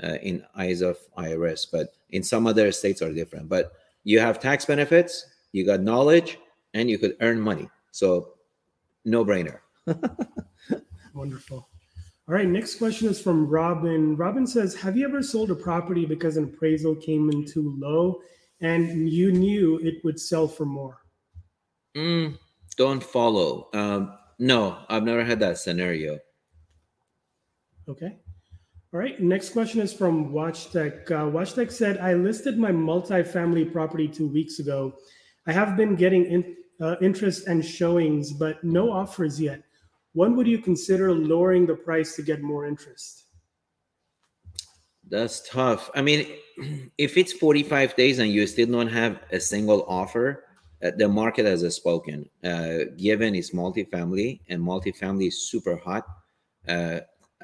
uh, 0.03 0.17
in 0.23 0.45
eyes 0.57 0.81
of 0.81 0.99
IRS, 1.17 1.67
but 1.71 1.95
in 2.11 2.23
some 2.23 2.47
other 2.47 2.71
states 2.73 3.03
are 3.03 3.13
different. 3.13 3.49
But 3.49 3.73
you 4.09 4.19
have 4.19 4.41
tax 4.41 4.65
benefits, 4.65 5.27
you 5.53 5.67
got 5.67 5.83
knowledge, 5.83 6.39
and 6.73 6.89
you 6.89 6.97
could 6.97 7.15
earn 7.21 7.39
money. 7.39 7.69
So, 7.91 8.31
no 9.05 9.23
brainer. 9.23 9.59
Wonderful. 11.15 11.69
All 12.27 12.35
right, 12.35 12.49
next 12.49 12.77
question 12.77 13.09
is 13.09 13.21
from 13.21 13.47
Robin. 13.47 14.17
Robin 14.17 14.47
says, 14.47 14.75
Have 14.77 14.97
you 14.97 15.07
ever 15.07 15.23
sold 15.23 15.51
a 15.51 15.55
property 15.55 16.07
because 16.07 16.39
an 16.39 16.45
appraisal 16.45 16.95
came 16.95 17.29
in 17.29 17.45
too 17.45 17.77
low 17.79 18.23
and 18.63 19.11
you 19.11 19.31
knew 19.31 19.79
it 19.81 20.03
would 20.05 20.19
sell 20.19 20.49
for 20.49 20.65
more? 20.65 21.03
Mm, 21.95 22.39
don't 22.79 23.05
follow. 23.05 23.69
Um, 23.75 24.17
no, 24.39 24.79
I've 24.89 25.03
never 25.03 25.23
had 25.23 25.41
that 25.41 25.59
scenario. 25.59 26.19
Okay. 27.87 28.17
All 28.95 29.01
right. 29.01 29.21
Next 29.21 29.51
question 29.51 29.81
is 29.83 29.93
from 29.93 30.33
Wojtek. 30.33 31.11
Uh, 31.11 31.27
Wojtek 31.27 31.71
said, 31.71 31.99
I 31.99 32.15
listed 32.15 32.59
my 32.59 32.71
multifamily 32.71 33.71
property 33.71 34.09
two 34.09 34.27
weeks 34.27 34.61
ago. 34.61 34.95
I 35.47 35.53
have 35.53 35.77
been 35.77 35.95
getting 35.95 36.25
in, 36.25 36.57
uh, 36.81 36.97
interest 37.03 37.49
and 37.49 37.63
showings, 37.63 38.33
but 38.33 38.65
no 38.65 38.91
offers 38.91 39.39
yet. 39.39 39.63
When 40.15 40.37
would 40.37 40.47
you 40.47 40.59
consider 40.59 41.13
lowering 41.13 41.67
the 41.67 41.75
price 41.75 42.17
to 42.17 42.23
get 42.23 42.41
more 42.41 42.65
interest? 42.65 43.25
That's 45.07 45.47
tough. 45.47 45.91
I 45.95 46.01
mean, 46.01 46.27
if 46.99 47.19
it's 47.19 47.35
45 47.35 47.95
days 47.95 48.19
and 48.21 48.31
you 48.31 48.47
still 48.47 48.69
don't 48.69 48.89
have 48.89 49.21
a 49.33 49.39
single 49.39 49.85
offer, 49.87 50.45
uh, 50.83 50.93
the 50.97 51.09
market 51.09 51.45
has 51.45 51.63
spoken. 51.75 52.29
Uh, 52.43 52.85
given 52.97 53.35
it's 53.35 53.51
multifamily 53.51 54.41
and 54.49 54.63
multifamily 54.63 55.29
is 55.29 55.51
super 55.51 55.77
hot, 55.77 56.07
uh, 56.67 57.01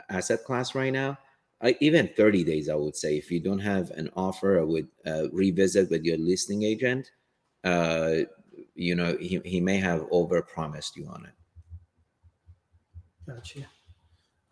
asset 0.09 0.43
class 0.45 0.75
right 0.75 0.93
now. 0.93 1.19
I, 1.64 1.76
even 1.80 2.11
30 2.14 2.44
days, 2.44 2.68
I 2.68 2.75
would 2.75 2.94
say, 2.94 3.16
if 3.16 3.30
you 3.30 3.40
don't 3.40 3.59
have 3.59 3.90
an 3.92 4.11
offer, 4.14 4.61
I 4.61 4.64
would 4.64 4.88
uh, 5.06 5.30
revisit 5.33 5.90
with 5.90 6.04
your 6.04 6.18
listing 6.18 6.62
agent. 6.62 7.11
Uh, 7.64 8.16
you 8.75 8.94
know, 8.94 9.16
he, 9.18 9.40
he 9.44 9.61
may 9.61 9.78
have 9.78 10.02
overpromised 10.11 10.94
you 10.97 11.06
on 11.06 11.25
it. 11.25 11.33
Gotcha. 13.26 13.61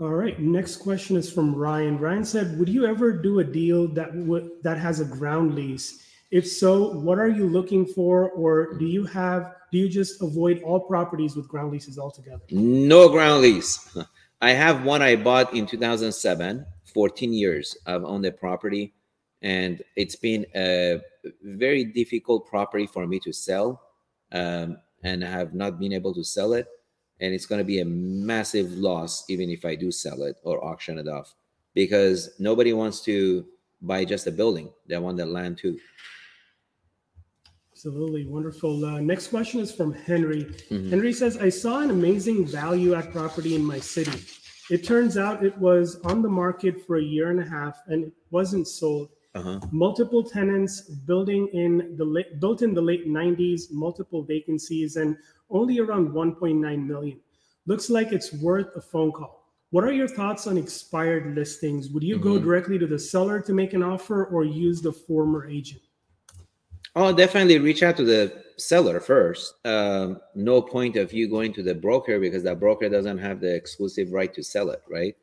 All 0.00 0.08
right. 0.08 0.40
Next 0.40 0.76
question 0.76 1.16
is 1.16 1.30
from 1.30 1.54
Ryan. 1.54 1.98
Ryan 1.98 2.24
said, 2.24 2.58
"Would 2.58 2.70
you 2.70 2.86
ever 2.86 3.12
do 3.12 3.40
a 3.40 3.44
deal 3.44 3.86
that 3.88 4.12
would 4.14 4.50
that 4.62 4.78
has 4.78 5.00
a 5.00 5.04
ground 5.04 5.54
lease? 5.54 6.02
If 6.30 6.48
so, 6.48 6.98
what 6.98 7.18
are 7.18 7.28
you 7.28 7.46
looking 7.46 7.84
for, 7.86 8.30
or 8.30 8.78
do 8.78 8.86
you 8.86 9.04
have 9.04 9.54
do 9.70 9.78
you 9.78 9.88
just 9.88 10.22
avoid 10.22 10.62
all 10.62 10.80
properties 10.80 11.36
with 11.36 11.46
ground 11.46 11.70
leases 11.70 11.98
altogether?" 11.98 12.42
No 12.50 13.10
ground 13.10 13.42
lease. 13.42 13.96
I 14.40 14.50
have 14.52 14.84
one 14.84 15.02
I 15.02 15.14
bought 15.14 15.54
in 15.54 15.66
2007, 15.66 16.66
14 16.94 17.32
years 17.32 17.76
I've 17.86 18.04
owned 18.04 18.24
the 18.24 18.32
property, 18.32 18.94
and 19.42 19.82
it's 19.96 20.16
been 20.16 20.46
a 20.54 21.00
very 21.42 21.84
difficult 21.84 22.46
property 22.46 22.86
for 22.86 23.06
me 23.06 23.18
to 23.20 23.32
sell, 23.32 23.80
um, 24.32 24.78
and 25.02 25.24
I 25.24 25.30
have 25.30 25.54
not 25.54 25.78
been 25.78 25.92
able 25.92 26.14
to 26.14 26.24
sell 26.24 26.52
it. 26.52 26.66
And 27.20 27.32
it's 27.32 27.46
going 27.46 27.60
to 27.60 27.64
be 27.64 27.80
a 27.80 27.84
massive 27.84 28.72
loss 28.72 29.24
even 29.30 29.48
if 29.48 29.64
I 29.64 29.76
do 29.76 29.92
sell 29.92 30.22
it 30.22 30.36
or 30.42 30.64
auction 30.64 30.98
it 30.98 31.06
off 31.06 31.34
because 31.74 32.30
nobody 32.38 32.72
wants 32.72 33.00
to 33.02 33.46
buy 33.80 34.04
just 34.04 34.26
a 34.26 34.30
building, 34.30 34.70
they 34.86 34.98
want 34.98 35.16
the 35.16 35.26
land 35.26 35.58
too. 35.58 35.78
Absolutely 37.72 38.26
wonderful. 38.26 38.84
Uh, 38.84 39.00
next 39.00 39.28
question 39.28 39.58
is 39.60 39.72
from 39.72 39.92
Henry. 39.92 40.44
Mm-hmm. 40.44 40.90
Henry 40.90 41.12
says, 41.12 41.36
I 41.36 41.48
saw 41.48 41.80
an 41.80 41.90
amazing 41.90 42.46
value 42.46 42.94
at 42.94 43.10
property 43.12 43.56
in 43.56 43.64
my 43.64 43.80
city. 43.80 44.20
It 44.70 44.84
turns 44.84 45.18
out 45.18 45.44
it 45.44 45.56
was 45.58 46.00
on 46.04 46.22
the 46.22 46.28
market 46.28 46.86
for 46.86 46.96
a 46.96 47.02
year 47.02 47.30
and 47.30 47.40
a 47.40 47.48
half 47.48 47.80
and 47.86 48.04
it 48.04 48.12
wasn't 48.30 48.68
sold. 48.68 49.10
Uh-huh. 49.34 49.60
Multiple 49.70 50.22
tenants 50.22 50.82
building 50.82 51.48
in 51.54 51.96
the 51.96 52.04
late, 52.04 52.38
built 52.38 52.62
in 52.62 52.74
the 52.74 52.82
late 52.82 53.08
90s, 53.08 53.70
multiple 53.70 54.22
vacancies, 54.22 54.96
and 54.96 55.16
only 55.48 55.78
around 55.78 56.10
1.9 56.10 56.86
million. 56.86 57.18
Looks 57.66 57.88
like 57.88 58.12
it's 58.12 58.32
worth 58.34 58.76
a 58.76 58.80
phone 58.80 59.10
call. 59.10 59.42
What 59.70 59.84
are 59.84 59.92
your 59.92 60.08
thoughts 60.08 60.46
on 60.46 60.58
expired 60.58 61.34
listings? 61.34 61.88
Would 61.90 62.02
you 62.02 62.16
mm-hmm. 62.16 62.24
go 62.24 62.38
directly 62.38 62.78
to 62.78 62.86
the 62.86 62.98
seller 62.98 63.40
to 63.40 63.54
make 63.54 63.72
an 63.72 63.82
offer 63.82 64.26
or 64.26 64.44
use 64.44 64.82
the 64.82 64.92
former 64.92 65.48
agent? 65.48 65.80
Oh, 66.94 67.10
definitely 67.10 67.58
reach 67.58 67.82
out 67.82 67.96
to 67.96 68.04
the 68.04 68.41
seller 68.58 69.00
first. 69.00 69.54
Um, 69.64 70.20
no 70.34 70.62
point 70.62 70.96
of 70.96 71.12
you 71.12 71.28
going 71.28 71.52
to 71.54 71.62
the 71.62 71.74
broker 71.74 72.18
because 72.18 72.42
that 72.44 72.60
broker 72.60 72.88
doesn't 72.88 73.18
have 73.18 73.40
the 73.40 73.54
exclusive 73.54 74.12
right 74.12 74.32
to 74.34 74.42
sell 74.42 74.70
it, 74.70 74.82
right? 74.88 75.16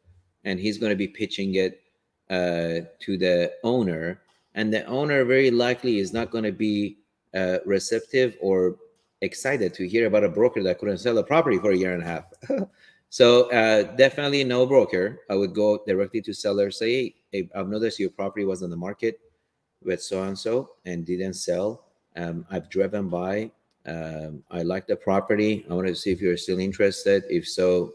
And 0.43 0.59
he's 0.59 0.77
going 0.77 0.91
to 0.91 0.95
be 0.95 1.07
pitching 1.07 1.55
it 1.55 1.81
uh, 2.29 2.85
to 2.99 3.17
the 3.17 3.53
owner, 3.63 4.21
and 4.53 4.71
the 4.71 4.85
owner 4.85 5.25
very 5.25 5.51
likely 5.51 5.99
is 5.99 6.13
not 6.13 6.31
going 6.31 6.43
to 6.43 6.51
be 6.51 6.97
uh, 7.35 7.57
receptive 7.65 8.37
or 8.41 8.77
excited 9.21 9.73
to 9.73 9.87
hear 9.87 10.07
about 10.07 10.23
a 10.23 10.29
broker 10.29 10.63
that 10.63 10.79
couldn't 10.79 10.99
sell 10.99 11.17
a 11.17 11.23
property 11.23 11.57
for 11.57 11.71
a 11.71 11.77
year 11.77 11.93
and 11.93 12.03
a 12.03 12.05
half. 12.05 12.25
So 13.09 13.49
uh, 13.51 13.95
definitely 13.95 14.43
no 14.43 14.65
broker. 14.67 15.21
I 15.29 15.35
would 15.35 15.53
go 15.53 15.83
directly 15.85 16.21
to 16.21 16.33
seller. 16.33 16.69
Say, 16.69 17.15
hey, 17.31 17.49
I've 17.55 17.67
noticed 17.67 17.99
your 17.99 18.11
property 18.11 18.45
was 18.45 18.61
on 18.61 18.69
the 18.69 18.77
market 18.77 19.19
with 19.83 20.01
so 20.01 20.23
and 20.23 20.37
so 20.37 20.71
and 20.85 21.05
didn't 21.05 21.33
sell. 21.33 21.88
Um, 22.15 22.45
I've 22.49 22.69
driven 22.69 23.09
by. 23.09 23.51
Um, 23.85 24.43
I 24.51 24.61
like 24.63 24.87
the 24.87 24.95
property. 24.95 25.65
I 25.69 25.73
want 25.73 25.87
to 25.87 25.95
see 25.95 26.11
if 26.11 26.21
you're 26.21 26.37
still 26.37 26.59
interested. 26.59 27.23
If 27.29 27.47
so, 27.47 27.93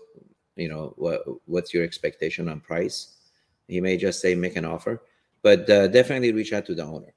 you 0.57 0.69
know 0.69 0.95
what 0.97 1.23
what's 1.47 1.75
your 1.75 1.85
expectation 1.85 2.49
on 2.49 2.61
price? 2.61 3.17
He 3.69 3.81
may 3.81 3.97
just 3.97 4.21
say 4.21 4.35
make 4.35 4.57
an 4.57 4.65
offer, 4.65 5.03
but 5.43 5.69
uh, 5.69 5.89
definitely 5.89 6.33
reach 6.33 6.53
out 6.53 6.67
to 6.67 6.75
the 6.75 6.85
owner. 6.85 7.15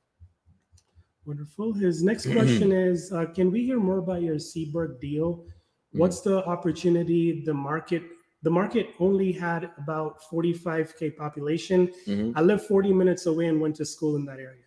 Wonderful. 1.25 1.73
His 1.73 2.03
next 2.03 2.25
question 2.31 2.71
is: 2.71 3.11
uh, 3.11 3.25
Can 3.25 3.51
we 3.51 3.65
hear 3.65 3.79
more 3.79 3.99
about 3.99 4.21
your 4.21 4.39
Seabrook 4.39 4.99
deal? 5.01 5.37
Mm-hmm. 5.37 5.99
What's 5.99 6.21
the 6.21 6.45
opportunity? 6.45 7.43
The 7.45 7.53
market. 7.53 8.03
The 8.43 8.51
market 8.51 8.89
only 8.99 9.31
had 9.31 9.71
about 9.77 10.21
45k 10.31 11.17
population. 11.17 11.87
Mm-hmm. 12.05 12.37
I 12.37 12.41
live 12.41 12.65
40 12.65 12.93
minutes 12.93 13.25
away 13.25 13.47
and 13.47 13.59
went 13.59 13.75
to 13.77 13.85
school 13.85 14.15
in 14.15 14.25
that 14.25 14.37
area. 14.37 14.63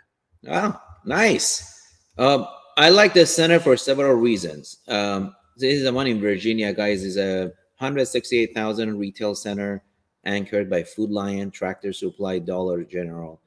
Oh, 0.48 0.78
nice. 1.04 1.79
Um, 2.20 2.46
I 2.76 2.90
like 2.90 3.14
the 3.14 3.24
center 3.24 3.58
for 3.58 3.76
several 3.76 4.14
reasons. 4.14 4.78
Um, 4.88 5.34
this 5.56 5.74
is 5.74 5.84
the 5.84 5.92
one 5.92 6.06
in 6.06 6.20
Virginia, 6.20 6.72
guys. 6.72 7.02
is 7.02 7.16
a 7.16 7.52
168,000 7.78 8.98
retail 8.98 9.34
center 9.34 9.82
anchored 10.24 10.68
by 10.68 10.82
Food 10.82 11.10
Lion, 11.10 11.50
Tractor 11.50 11.94
Supply, 11.94 12.38
Dollar 12.38 12.84
General. 12.84 13.40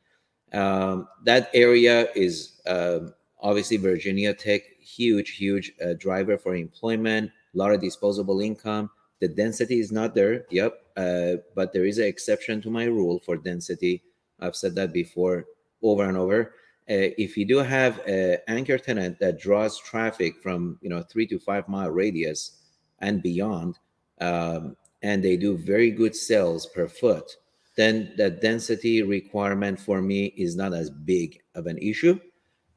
Um, 0.54 1.08
that 1.24 1.52
area 1.54 2.08
is 2.16 2.62
uh, 2.66 3.12
obviously 3.40 3.78
Virginia 3.78 4.34
Tech, 4.34 4.64
huge, 4.80 5.38
huge 5.38 5.72
uh, 5.80 5.94
driver 5.94 6.38
for 6.38 6.56
employment 6.56 7.32
a 7.54 7.58
lot 7.58 7.72
of 7.72 7.82
disposable 7.82 8.42
income. 8.42 8.90
The 9.22 9.28
density 9.28 9.80
is 9.80 9.92
not 9.92 10.16
there. 10.16 10.46
Yep. 10.50 10.80
Uh, 10.98 11.34
but 11.56 11.74
there 11.74 11.86
is 11.86 11.98
an 11.98 12.06
exception 12.06 12.62
to 12.62 12.70
my 12.70 12.86
rule 12.86 13.20
for 13.20 13.38
density. 13.38 14.04
I've 14.40 14.56
said 14.56 14.76
that 14.76 14.92
before 14.92 15.46
over 15.82 16.04
and 16.04 16.18
over. 16.18 16.56
Uh, 16.90 17.16
if 17.18 17.38
you 17.38 17.46
do 17.46 17.58
have 17.60 18.00
an 18.08 18.38
anchor 18.48 18.78
tenant 18.78 19.18
that 19.20 19.40
draws 19.40 19.80
traffic 19.80 20.36
from 20.42 20.78
you 20.82 20.90
know 20.90 21.02
three 21.02 21.26
to 21.28 21.40
five 21.40 21.68
mile 21.70 21.90
radius 21.90 22.60
and 23.00 23.22
beyond, 23.24 23.80
um, 24.20 24.76
and 25.02 25.24
they 25.24 25.38
do 25.38 25.58
very 25.58 25.92
good 25.92 26.16
sales 26.16 26.66
per 26.68 26.88
foot, 26.88 27.38
then 27.76 28.14
the 28.18 28.30
density 28.30 29.02
requirement 29.02 29.80
for 29.80 30.02
me 30.02 30.26
is 30.38 30.56
not 30.56 30.74
as 30.74 30.90
big 30.90 31.40
of 31.56 31.68
an 31.68 31.78
issue. 31.78 32.20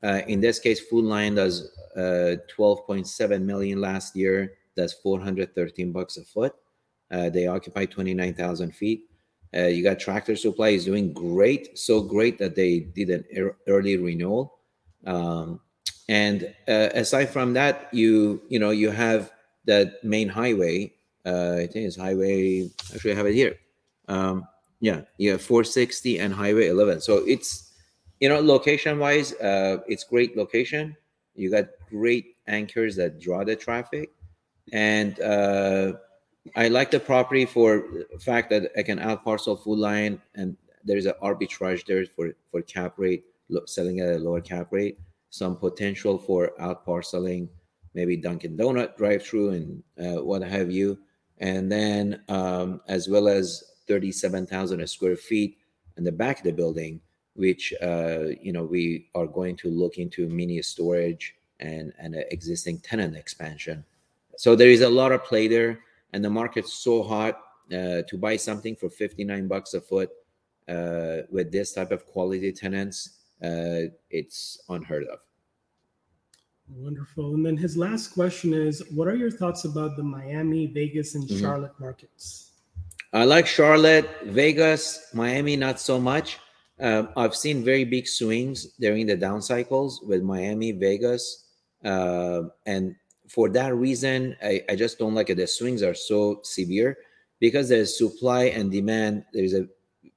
Uh, 0.02 0.22
in 0.28 0.40
this 0.40 0.58
case, 0.58 0.80
Food 0.80 1.04
Lion 1.04 1.34
does 1.34 1.72
uh, 1.96 2.36
12.7 2.56 3.42
million 3.42 3.80
last 3.80 4.14
year. 4.14 4.54
That's 4.76 4.92
413 4.92 5.90
bucks 5.90 6.16
a 6.16 6.24
foot. 6.24 6.54
Uh, 7.10 7.30
they 7.30 7.46
occupy 7.46 7.86
29,000 7.86 8.74
feet. 8.74 9.05
Uh, 9.54 9.66
you 9.66 9.82
got 9.82 9.98
Tractor 9.98 10.36
Supply 10.36 10.70
is 10.70 10.84
doing 10.84 11.12
great, 11.12 11.78
so 11.78 12.02
great 12.02 12.38
that 12.38 12.54
they 12.56 12.80
did 12.80 13.10
an 13.10 13.52
early 13.66 13.96
renewal. 13.96 14.58
Um, 15.06 15.60
and 16.08 16.54
uh, 16.68 16.90
aside 16.94 17.30
from 17.30 17.52
that, 17.54 17.88
you 17.92 18.42
you 18.48 18.58
know 18.58 18.70
you 18.70 18.90
have 18.90 19.32
that 19.64 20.02
main 20.04 20.28
highway. 20.28 20.92
Uh, 21.24 21.56
I 21.58 21.66
think 21.66 21.86
it's 21.86 21.96
highway. 21.96 22.70
Actually, 22.94 23.12
I 23.12 23.16
have 23.16 23.26
it 23.26 23.34
here. 23.34 23.56
Um, 24.08 24.46
yeah, 24.80 25.02
yeah, 25.18 25.36
460 25.36 26.18
and 26.18 26.32
Highway 26.32 26.68
11. 26.68 27.00
So 27.00 27.18
it's 27.26 27.72
you 28.20 28.28
know 28.28 28.40
location 28.40 28.98
wise, 28.98 29.32
uh, 29.34 29.78
it's 29.88 30.04
great 30.04 30.36
location. 30.36 30.96
You 31.34 31.50
got 31.50 31.66
great 31.90 32.36
anchors 32.46 32.96
that 32.96 33.20
draw 33.20 33.44
the 33.44 33.56
traffic 33.56 34.10
and 34.72 35.20
uh, 35.20 35.94
I 36.54 36.68
like 36.68 36.90
the 36.90 37.00
property 37.00 37.44
for 37.44 38.06
the 38.12 38.18
fact 38.18 38.50
that 38.50 38.70
I 38.76 38.82
can 38.82 38.98
out 38.98 39.24
parcel 39.24 39.56
Food 39.56 39.78
Lion, 39.78 40.20
and 40.34 40.56
there's 40.84 41.06
an 41.06 41.14
arbitrage 41.22 41.84
there 41.86 42.04
for 42.06 42.34
for 42.50 42.62
cap 42.62 42.94
rate, 42.98 43.24
selling 43.66 44.00
at 44.00 44.14
a 44.14 44.18
lower 44.18 44.40
cap 44.40 44.68
rate. 44.70 44.98
Some 45.30 45.56
potential 45.56 46.18
for 46.18 46.52
out 46.60 46.84
parceling, 46.84 47.48
maybe 47.94 48.16
Dunkin' 48.16 48.56
Donut 48.56 48.96
drive 48.96 49.22
through 49.24 49.50
and 49.50 49.82
uh, 49.98 50.22
what 50.22 50.42
have 50.42 50.70
you, 50.70 50.98
and 51.38 51.70
then 51.70 52.22
um, 52.28 52.80
as 52.88 53.08
well 53.08 53.28
as 53.28 53.64
thirty-seven 53.88 54.46
thousand 54.46 54.86
square 54.88 55.16
feet 55.16 55.58
in 55.96 56.04
the 56.04 56.12
back 56.12 56.38
of 56.38 56.44
the 56.44 56.52
building, 56.52 57.00
which 57.34 57.74
uh, 57.82 58.26
you 58.40 58.52
know 58.52 58.64
we 58.64 59.08
are 59.14 59.26
going 59.26 59.56
to 59.56 59.70
look 59.70 59.98
into 59.98 60.28
mini 60.28 60.62
storage 60.62 61.34
and 61.60 61.92
and 61.98 62.14
an 62.14 62.24
existing 62.30 62.78
tenant 62.80 63.16
expansion. 63.16 63.84
So 64.36 64.54
there 64.54 64.68
is 64.68 64.82
a 64.82 64.88
lot 64.88 65.12
of 65.12 65.24
play 65.24 65.48
there, 65.48 65.80
and 66.12 66.24
the 66.24 66.30
market's 66.30 66.74
so 66.74 67.02
hot 67.02 67.40
uh, 67.72 68.02
to 68.08 68.16
buy 68.18 68.36
something 68.36 68.76
for 68.76 68.88
59 68.88 69.48
bucks 69.48 69.74
a 69.74 69.80
foot 69.80 70.10
uh, 70.68 71.18
with 71.30 71.50
this 71.52 71.72
type 71.72 71.90
of 71.90 72.06
quality 72.06 72.52
tenants. 72.52 73.20
Uh, 73.42 73.92
it's 74.10 74.58
unheard 74.68 75.04
of. 75.04 75.18
Wonderful. 76.68 77.34
And 77.34 77.46
then 77.46 77.56
his 77.56 77.76
last 77.76 78.08
question 78.08 78.52
is 78.52 78.82
What 78.90 79.08
are 79.08 79.14
your 79.14 79.30
thoughts 79.30 79.64
about 79.64 79.96
the 79.96 80.02
Miami, 80.02 80.66
Vegas, 80.66 81.14
and 81.14 81.24
mm-hmm. 81.24 81.40
Charlotte 81.40 81.78
markets? 81.78 82.52
I 83.12 83.24
like 83.24 83.46
Charlotte, 83.46 84.08
Vegas, 84.24 85.10
Miami, 85.14 85.56
not 85.56 85.78
so 85.78 86.00
much. 86.00 86.38
Um, 86.78 87.08
I've 87.16 87.34
seen 87.34 87.64
very 87.64 87.84
big 87.84 88.06
swings 88.06 88.74
during 88.78 89.06
the 89.06 89.16
down 89.16 89.40
cycles 89.40 90.02
with 90.02 90.22
Miami, 90.22 90.72
Vegas, 90.72 91.46
uh, 91.84 92.42
and 92.66 92.94
for 93.28 93.48
that 93.50 93.74
reason, 93.74 94.36
I, 94.42 94.62
I 94.68 94.76
just 94.76 94.98
don't 94.98 95.14
like 95.14 95.30
it. 95.30 95.36
The 95.36 95.46
swings 95.46 95.82
are 95.82 95.94
so 95.94 96.40
severe 96.42 96.98
because 97.40 97.68
there's 97.68 97.96
supply 97.96 98.44
and 98.44 98.70
demand. 98.70 99.24
There's 99.32 99.54
a 99.54 99.68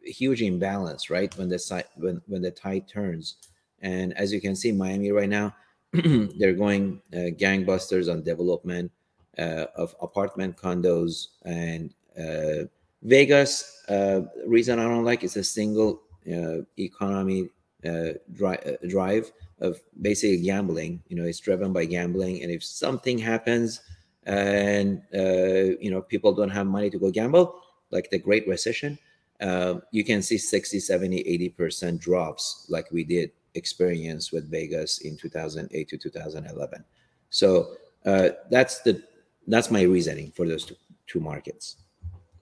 huge 0.03 0.41
imbalance, 0.41 1.09
right? 1.09 1.35
When 1.37 1.49
the 1.49 1.59
side 1.59 1.85
when 1.97 2.21
when 2.27 2.41
the 2.41 2.51
tide 2.51 2.87
turns, 2.87 3.37
and 3.81 4.15
as 4.17 4.31
you 4.31 4.41
can 4.41 4.55
see, 4.55 4.71
Miami 4.71 5.11
right 5.11 5.29
now, 5.29 5.55
they're 5.93 6.53
going 6.53 7.01
uh, 7.13 7.33
gangbusters 7.37 8.11
on 8.11 8.23
development 8.23 8.91
uh, 9.37 9.65
of 9.75 9.95
apartment 10.01 10.57
condos 10.57 11.27
and 11.43 11.93
uh, 12.17 12.65
Vegas. 13.03 13.83
Uh, 13.87 14.21
reason 14.45 14.79
I 14.79 14.83
don't 14.83 15.05
like 15.05 15.23
is 15.23 15.37
a 15.37 15.43
single 15.43 16.01
uh, 16.31 16.61
economy 16.77 17.49
uh, 17.85 18.13
dri- 18.33 18.77
drive 18.87 19.31
of 19.59 19.79
basically 20.01 20.37
gambling. 20.37 21.01
You 21.07 21.17
know, 21.17 21.25
it's 21.25 21.39
driven 21.39 21.73
by 21.73 21.85
gambling, 21.85 22.43
and 22.43 22.51
if 22.51 22.63
something 22.63 23.17
happens 23.17 23.81
and 24.25 25.01
uh, 25.13 25.77
you 25.79 25.89
know 25.89 26.01
people 26.01 26.33
don't 26.33 26.49
have 26.49 26.67
money 26.67 26.89
to 26.89 26.99
go 26.99 27.09
gamble, 27.11 27.61
like 27.91 28.09
the 28.09 28.19
Great 28.19 28.47
Recession, 28.47 28.97
uh, 29.41 29.75
you 29.91 30.03
can 30.03 30.21
see 30.21 30.37
60, 30.37 30.79
70, 30.79 31.19
80 31.19 31.49
percent 31.49 32.01
drops, 32.01 32.65
like 32.69 32.91
we 32.91 33.03
did 33.03 33.31
experience 33.55 34.31
with 34.31 34.49
Vegas 34.49 34.99
in 34.99 35.17
2008 35.17 35.89
to 35.89 35.97
2011. 35.97 36.83
So 37.29 37.71
uh, 38.05 38.29
that's 38.49 38.81
the 38.81 39.03
that's 39.47 39.71
my 39.71 39.81
reasoning 39.81 40.31
for 40.31 40.47
those 40.47 40.65
two, 40.65 40.75
two 41.07 41.19
markets. 41.19 41.77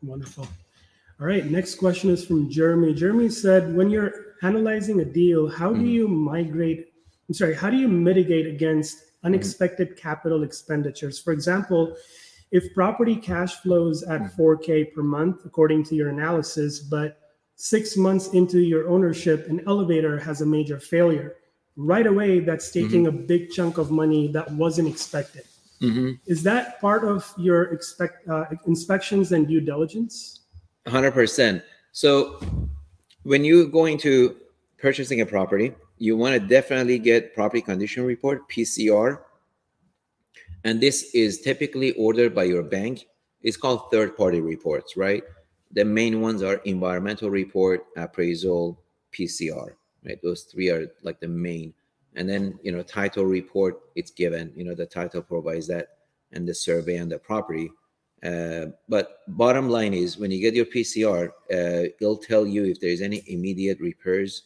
Wonderful. 0.01 0.47
All 1.19 1.25
right, 1.25 1.45
next 1.45 1.75
question 1.75 2.09
is 2.11 2.25
from 2.25 2.49
Jeremy. 2.49 2.93
Jeremy 2.93 3.29
said, 3.29 3.75
when 3.75 3.89
you're 3.89 4.26
analyzing 4.43 5.01
a 5.01 5.05
deal, 5.05 5.49
how 5.49 5.69
do 5.69 5.77
mm-hmm. 5.77 5.87
you 5.87 6.07
migrate 6.07 6.87
I'm 7.27 7.33
sorry, 7.33 7.55
how 7.55 7.69
do 7.69 7.77
you 7.77 7.87
mitigate 7.87 8.47
against 8.47 9.03
unexpected 9.23 9.89
mm-hmm. 9.89 9.99
capital 9.99 10.43
expenditures? 10.43 11.19
For 11.19 11.33
example, 11.33 11.95
if 12.51 12.73
property 12.73 13.15
cash 13.15 13.55
flows 13.55 14.03
at 14.03 14.21
4K 14.21 14.67
mm-hmm. 14.67 14.95
per 14.95 15.03
month, 15.03 15.45
according 15.45 15.83
to 15.85 15.95
your 15.95 16.09
analysis, 16.09 16.79
but 16.79 17.19
six 17.55 17.97
months 17.97 18.29
into 18.29 18.59
your 18.59 18.87
ownership, 18.87 19.47
an 19.49 19.61
elevator 19.67 20.17
has 20.19 20.41
a 20.41 20.45
major 20.45 20.79
failure, 20.79 21.35
right 21.75 22.07
away, 22.07 22.39
that's 22.39 22.71
taking 22.71 23.05
mm-hmm. 23.05 23.23
a 23.23 23.27
big 23.27 23.51
chunk 23.51 23.77
of 23.77 23.91
money 23.91 24.29
that 24.29 24.49
wasn't 24.51 24.87
expected. 24.87 25.43
Mm-hmm. 25.81 26.13
Is 26.25 26.41
that 26.43 26.79
part 26.79 27.03
of 27.03 27.31
your 27.37 27.63
expect 27.73 28.27
uh, 28.29 28.45
inspections 28.65 29.33
and 29.33 29.47
due 29.47 29.61
diligence? 29.61 30.45
100%. 30.87 31.61
So 31.91 32.66
when 33.27 33.43
you're 33.43 33.65
going 33.65 33.97
to 33.97 34.37
purchasing 34.77 35.19
a 35.19 35.25
property, 35.25 35.73
you 35.97 36.15
want 36.15 36.33
to 36.33 36.39
definitely 36.39 36.97
get 36.97 37.35
property 37.35 37.61
condition 37.61 38.05
report 38.05 38.49
PCR. 38.49 39.19
And 40.63 40.79
this 40.79 41.13
is 41.13 41.41
typically 41.41 41.91
ordered 41.93 42.33
by 42.33 42.45
your 42.45 42.63
bank. 42.63 43.05
It's 43.41 43.57
called 43.57 43.91
third 43.91 44.15
party 44.15 44.39
reports, 44.39 44.95
right? 44.95 45.23
The 45.73 45.83
main 45.83 46.21
ones 46.21 46.41
are 46.41 46.61
environmental 46.63 47.29
report, 47.29 47.85
appraisal, 47.97 48.79
PCR, 49.11 49.73
right? 50.05 50.19
Those 50.23 50.43
three 50.43 50.69
are 50.69 50.87
like 51.03 51.19
the 51.19 51.27
main. 51.27 51.73
And 52.15 52.29
then, 52.29 52.57
you 52.63 52.71
know, 52.71 52.81
title 52.81 53.25
report, 53.25 53.81
it's 53.95 54.11
given, 54.11 54.53
you 54.55 54.63
know, 54.63 54.73
the 54.73 54.85
title 54.85 55.21
provides 55.21 55.67
that 55.67 55.97
and 56.31 56.47
the 56.47 56.55
survey 56.55 56.97
on 56.97 57.09
the 57.09 57.19
property. 57.19 57.71
Uh, 58.23 58.67
but 58.89 59.19
bottom 59.27 59.69
line 59.69 59.93
is 59.93 60.17
when 60.17 60.31
you 60.31 60.41
get 60.41 60.55
your 60.55 60.65
PCR, 60.65 61.29
uh, 61.51 61.89
it'll 62.01 62.17
tell 62.17 62.45
you 62.45 62.65
if 62.65 62.79
there's 62.79 63.01
any 63.01 63.23
immediate 63.27 63.79
repairs 63.79 64.43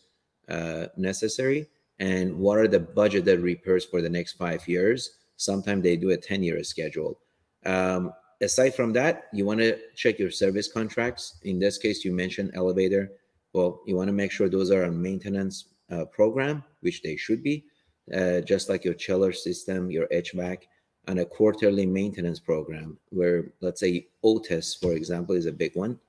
uh, 0.49 0.87
necessary 0.97 1.67
and 1.99 2.35
what 2.35 2.57
are 2.57 2.67
the 2.67 2.79
budgeted 2.79 3.41
repairs 3.41 3.85
for 3.85 4.01
the 4.01 4.09
next 4.09 4.33
five 4.33 4.67
years. 4.67 5.17
Sometimes 5.37 5.83
they 5.83 5.95
do 5.95 6.11
a 6.11 6.17
10 6.17 6.43
year 6.43 6.63
schedule. 6.63 7.19
Um, 7.65 8.11
aside 8.41 8.75
from 8.75 8.91
that, 8.93 9.25
you 9.31 9.45
want 9.45 9.59
to 9.59 9.77
check 9.95 10.19
your 10.19 10.31
service 10.31 10.71
contracts. 10.71 11.39
In 11.43 11.59
this 11.59 11.77
case, 11.77 12.03
you 12.03 12.11
mentioned 12.11 12.51
elevator. 12.55 13.11
Well, 13.53 13.81
you 13.85 13.95
want 13.95 14.07
to 14.07 14.13
make 14.13 14.31
sure 14.31 14.49
those 14.49 14.71
are 14.71 14.85
on 14.85 15.01
maintenance 15.01 15.65
uh, 15.91 16.05
program, 16.05 16.63
which 16.81 17.01
they 17.01 17.15
should 17.15 17.43
be, 17.43 17.65
uh, 18.13 18.41
just 18.41 18.69
like 18.69 18.83
your 18.83 18.93
chiller 18.93 19.31
system, 19.31 19.91
your 19.91 20.07
HVAC, 20.07 20.63
and 21.07 21.19
a 21.19 21.25
quarterly 21.25 21.85
maintenance 21.85 22.39
program. 22.39 22.97
Where 23.09 23.53
let's 23.61 23.79
say 23.79 24.07
Otis, 24.23 24.75
for 24.75 24.93
example, 24.93 25.35
is 25.35 25.45
a 25.45 25.51
big 25.51 25.75
one 25.75 25.99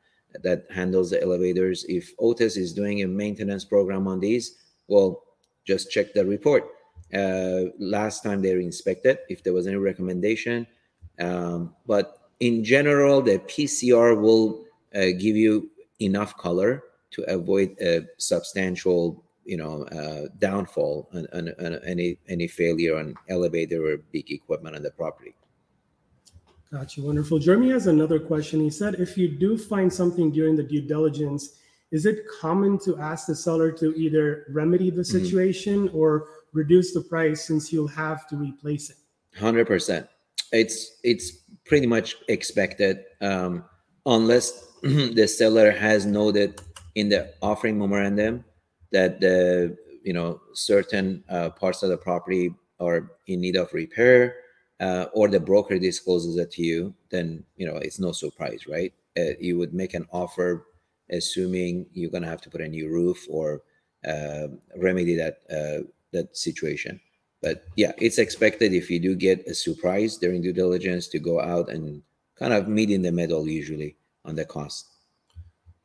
that 0.42 0.66
handles 0.70 1.10
the 1.10 1.22
elevators. 1.22 1.84
If 1.88 2.12
Otis 2.18 2.56
is 2.56 2.72
doing 2.72 3.02
a 3.02 3.08
maintenance 3.08 3.64
program 3.64 4.06
on 4.08 4.20
these, 4.20 4.58
well, 4.88 5.22
just 5.64 5.90
check 5.90 6.12
the 6.12 6.24
report. 6.24 6.64
Uh, 7.12 7.64
last 7.78 8.22
time 8.22 8.40
they 8.40 8.54
were 8.54 8.60
inspected, 8.60 9.18
if 9.28 9.42
there 9.42 9.52
was 9.52 9.66
any 9.66 9.76
recommendation. 9.76 10.66
Um, 11.18 11.74
but 11.86 12.18
in 12.40 12.64
general, 12.64 13.22
the 13.22 13.38
PCR 13.40 14.20
will 14.20 14.64
uh, 14.94 15.12
give 15.18 15.36
you 15.36 15.70
enough 16.00 16.36
color 16.36 16.84
to 17.12 17.22
avoid 17.24 17.76
a 17.80 18.06
substantial, 18.18 19.22
you 19.44 19.56
know, 19.56 19.84
uh, 19.84 20.28
downfall 20.38 21.08
and, 21.12 21.26
and, 21.32 21.48
and 21.48 21.80
any 21.84 22.18
any 22.28 22.46
failure 22.46 22.98
on 22.98 23.14
elevator 23.28 23.84
or 23.86 23.96
big 24.12 24.30
equipment 24.30 24.76
on 24.76 24.82
the 24.82 24.90
property. 24.90 25.34
Gotcha. 26.72 27.02
Wonderful. 27.02 27.38
Jeremy 27.38 27.70
has 27.70 27.86
another 27.86 28.18
question. 28.18 28.60
He 28.60 28.70
said, 28.70 28.94
if 28.94 29.18
you 29.18 29.28
do 29.28 29.58
find 29.58 29.92
something 29.92 30.30
during 30.32 30.56
the 30.56 30.62
due 30.62 30.80
diligence, 30.80 31.58
is 31.90 32.06
it 32.06 32.24
common 32.40 32.78
to 32.78 32.98
ask 32.98 33.26
the 33.26 33.34
seller 33.34 33.70
to 33.72 33.94
either 33.94 34.46
remedy 34.48 34.88
the 34.88 35.02
mm-hmm. 35.02 35.24
situation 35.24 35.88
mm-hmm. 35.88 35.96
or 35.96 36.28
reduce 36.54 36.94
the 36.94 37.02
price 37.02 37.46
since 37.46 37.72
you'll 37.72 37.88
have 37.88 38.26
to 38.28 38.36
replace 38.36 38.88
it? 38.88 38.96
Hundred 39.38 39.66
percent. 39.66 40.08
It's 40.52 40.98
it's 41.04 41.42
pretty 41.64 41.86
much 41.86 42.16
expected, 42.28 43.04
um, 43.20 43.64
unless 44.06 44.66
the 44.82 45.26
seller 45.26 45.70
has 45.70 46.06
noted 46.06 46.60
in 46.94 47.08
the 47.08 47.34
offering 47.42 47.78
memorandum 47.78 48.44
that 48.92 49.20
the 49.20 49.76
you 50.02 50.12
know 50.12 50.40
certain 50.52 51.24
uh, 51.28 51.50
parts 51.50 51.82
of 51.82 51.90
the 51.90 51.96
property 51.96 52.54
are 52.80 53.12
in 53.26 53.40
need 53.40 53.56
of 53.56 53.72
repair 53.72 54.36
uh, 54.80 55.06
or 55.12 55.28
the 55.28 55.40
broker 55.40 55.78
discloses 55.78 56.36
it 56.36 56.50
to 56.50 56.62
you, 56.62 56.94
then 57.10 57.44
you 57.56 57.66
know 57.66 57.76
it's 57.76 58.00
no 58.00 58.12
surprise, 58.12 58.66
right? 58.66 58.92
Uh, 59.16 59.34
you 59.40 59.58
would 59.58 59.74
make 59.74 59.94
an 59.94 60.06
offer 60.12 60.66
assuming 61.10 61.86
you're 61.92 62.10
going 62.10 62.22
to 62.22 62.28
have 62.28 62.40
to 62.40 62.50
put 62.50 62.60
a 62.60 62.68
new 62.68 62.88
roof 62.88 63.26
or 63.28 63.62
uh, 64.06 64.48
remedy 64.76 65.14
that 65.14 65.40
uh, 65.50 65.86
that 66.12 66.36
situation. 66.36 67.00
But 67.42 67.64
yeah, 67.76 67.92
it's 67.98 68.18
expected 68.18 68.72
if 68.72 68.90
you 68.90 68.98
do 69.00 69.14
get 69.14 69.46
a 69.46 69.54
surprise 69.54 70.16
during 70.16 70.42
due 70.42 70.52
diligence 70.52 71.08
to 71.08 71.18
go 71.18 71.40
out 71.40 71.68
and 71.70 72.02
kind 72.38 72.52
of 72.52 72.68
meet 72.68 72.90
in 72.90 73.02
the 73.02 73.12
middle 73.12 73.48
usually 73.48 73.96
on 74.24 74.36
the 74.36 74.44
cost. 74.44 74.88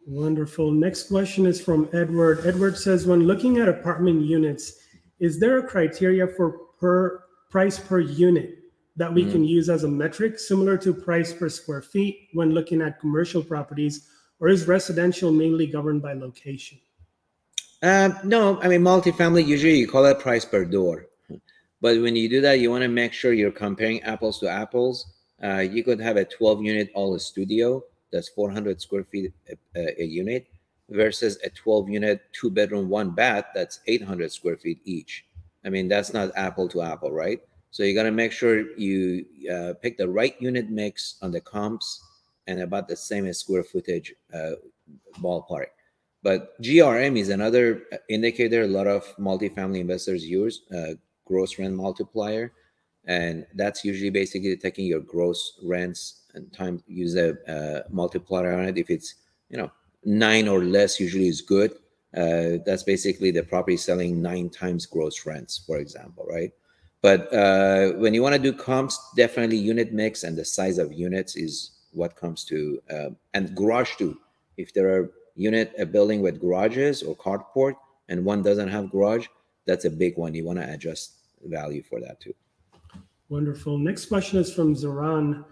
Wonderful. 0.07 0.71
Next 0.71 1.09
question 1.09 1.45
is 1.45 1.59
from 1.59 1.89
Edward. 1.91 2.45
Edward 2.45 2.77
says, 2.77 3.05
when 3.05 3.27
looking 3.27 3.57
at 3.57 3.67
apartment 3.67 4.21
units, 4.25 4.79
is 5.19 5.37
there 5.37 5.57
a 5.57 5.67
criteria 5.67 6.25
for 6.27 6.59
per 6.79 7.23
price 7.49 7.77
per 7.77 7.99
unit 7.99 8.57
that 8.95 9.13
we 9.13 9.23
mm-hmm. 9.23 9.31
can 9.31 9.43
use 9.43 9.69
as 9.69 9.83
a 9.83 9.87
metric 9.87 10.39
similar 10.39 10.77
to 10.77 10.93
price 10.93 11.33
per 11.33 11.49
square 11.49 11.81
feet 11.81 12.29
when 12.33 12.51
looking 12.51 12.81
at 12.81 12.99
commercial 12.99 13.43
properties 13.43 14.07
or 14.39 14.47
is 14.47 14.67
residential 14.67 15.31
mainly 15.31 15.67
governed 15.67 16.01
by 16.01 16.13
location 16.13 16.77
uh, 17.83 18.09
no 18.23 18.59
i 18.61 18.67
mean 18.67 18.81
multifamily 18.81 19.45
usually 19.45 19.77
you 19.77 19.87
call 19.87 20.05
it 20.05 20.19
price 20.19 20.45
per 20.45 20.65
door 20.65 21.05
but 21.81 22.01
when 22.01 22.15
you 22.15 22.27
do 22.27 22.41
that 22.41 22.59
you 22.59 22.69
want 22.69 22.81
to 22.81 22.87
make 22.87 23.13
sure 23.13 23.33
you're 23.33 23.51
comparing 23.51 24.01
apples 24.03 24.39
to 24.39 24.49
apples 24.49 25.13
uh, 25.43 25.59
you 25.59 25.83
could 25.83 25.99
have 25.99 26.17
a 26.17 26.25
12 26.25 26.63
unit 26.63 26.91
all 26.93 27.17
studio 27.19 27.81
that's 28.11 28.29
400 28.29 28.81
square 28.81 29.03
feet 29.03 29.33
a, 29.75 30.01
a 30.01 30.05
unit 30.05 30.47
versus 30.89 31.37
a 31.43 31.49
12 31.49 31.89
unit 31.89 32.21
two 32.31 32.49
bedroom 32.49 32.89
one 32.89 33.11
bath 33.11 33.45
that's 33.53 33.79
800 33.87 34.31
square 34.31 34.57
feet 34.57 34.79
each 34.85 35.25
i 35.65 35.69
mean 35.69 35.87
that's 35.87 36.13
not 36.13 36.31
apple 36.35 36.67
to 36.69 36.81
apple 36.81 37.11
right 37.11 37.41
so 37.71 37.83
you 37.83 37.93
got 37.93 38.03
to 38.03 38.11
make 38.11 38.31
sure 38.31 38.75
you 38.77 39.25
uh, 39.51 39.73
pick 39.81 39.97
the 39.97 40.07
right 40.07 40.35
unit 40.41 40.69
mix 40.69 41.17
on 41.21 41.31
the 41.31 41.41
comps 41.41 42.01
and 42.47 42.61
about 42.61 42.87
the 42.87 42.95
same 42.95 43.31
square 43.33 43.63
footage 43.63 44.13
uh, 44.33 44.51
ballpark. 45.19 45.67
But 46.23 46.59
GRM 46.61 47.17
is 47.19 47.29
another 47.29 47.83
indicator 48.09 48.63
a 48.63 48.67
lot 48.67 48.87
of 48.87 49.03
multifamily 49.17 49.79
investors 49.79 50.25
use, 50.25 50.63
uh, 50.75 50.93
gross 51.25 51.59
rent 51.59 51.75
multiplier. 51.75 52.51
And 53.07 53.45
that's 53.55 53.83
usually 53.83 54.09
basically 54.09 54.55
taking 54.57 54.85
your 54.85 54.99
gross 54.99 55.59
rents 55.63 56.23
and 56.33 56.51
time 56.53 56.83
use 56.87 57.15
a 57.15 57.37
uh, 57.49 57.83
multiplier 57.89 58.53
on 58.53 58.65
it. 58.65 58.77
If 58.77 58.89
it's, 58.89 59.15
you 59.49 59.57
know, 59.57 59.71
nine 60.03 60.47
or 60.47 60.63
less, 60.63 60.99
usually 60.99 61.27
is 61.27 61.41
good. 61.41 61.71
Uh, 62.15 62.57
that's 62.65 62.83
basically 62.83 63.31
the 63.31 63.43
property 63.43 63.77
selling 63.77 64.21
nine 64.21 64.49
times 64.49 64.85
gross 64.85 65.25
rents, 65.25 65.57
for 65.65 65.77
example, 65.77 66.25
right? 66.29 66.51
But 67.01 67.31
uh, 67.33 67.91
when 67.93 68.13
you 68.13 68.21
want 68.21 68.35
to 68.35 68.41
do 68.41 68.51
comps, 68.51 68.99
definitely 69.15 69.57
unit 69.57 69.93
mix 69.93 70.23
and 70.23 70.37
the 70.37 70.45
size 70.45 70.77
of 70.77 70.91
units 70.91 71.35
is 71.35 71.71
what 71.91 72.15
comes 72.15 72.43
to 72.45 72.81
uh, 72.89 73.09
and 73.33 73.55
garage 73.55 73.95
too. 73.95 74.17
If 74.57 74.73
there 74.73 74.89
are 74.89 75.11
unit 75.35 75.73
a 75.77 75.85
building 75.85 76.21
with 76.21 76.41
garages 76.41 77.03
or 77.03 77.15
carport 77.15 77.75
and 78.09 78.25
one 78.25 78.41
doesn't 78.41 78.69
have 78.69 78.91
garage, 78.91 79.27
that's 79.65 79.85
a 79.85 79.89
big 79.89 80.17
one. 80.17 80.33
You 80.33 80.45
want 80.45 80.59
to 80.59 80.73
adjust 80.73 81.13
value 81.43 81.83
for 81.83 82.01
that 82.01 82.19
too. 82.19 82.33
Wonderful. 83.29 83.77
Next 83.77 84.05
question 84.05 84.39
is 84.39 84.53
from 84.53 84.75
Zoran. 84.75 85.43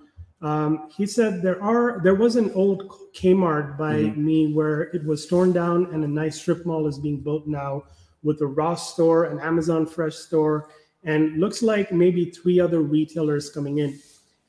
Um, 0.42 0.90
he 0.96 1.06
said 1.06 1.42
there 1.42 1.62
are 1.62 2.02
there 2.04 2.16
was 2.16 2.36
an 2.36 2.52
old 2.54 2.90
Kmart 3.14 3.78
by 3.78 3.96
mm-hmm. 3.96 4.26
me 4.26 4.54
where 4.54 4.84
it 4.94 5.04
was 5.06 5.26
torn 5.26 5.52
down 5.52 5.88
and 5.94 6.04
a 6.04 6.08
nice 6.08 6.40
strip 6.40 6.66
mall 6.66 6.88
is 6.88 7.00
being 7.00 7.22
built 7.22 7.48
now 7.48 7.84
with 8.24 8.42
a 8.42 8.48
Ross 8.48 8.94
store, 8.94 9.26
an 9.26 9.40
Amazon 9.40 9.86
Fresh 9.86 10.16
store, 10.16 10.70
and 11.04 11.40
looks 11.40 11.62
like 11.62 11.92
maybe 11.92 12.32
three 12.32 12.60
other 12.60 12.82
retailers 12.82 13.50
coming 13.50 13.80
in. 13.80 14.00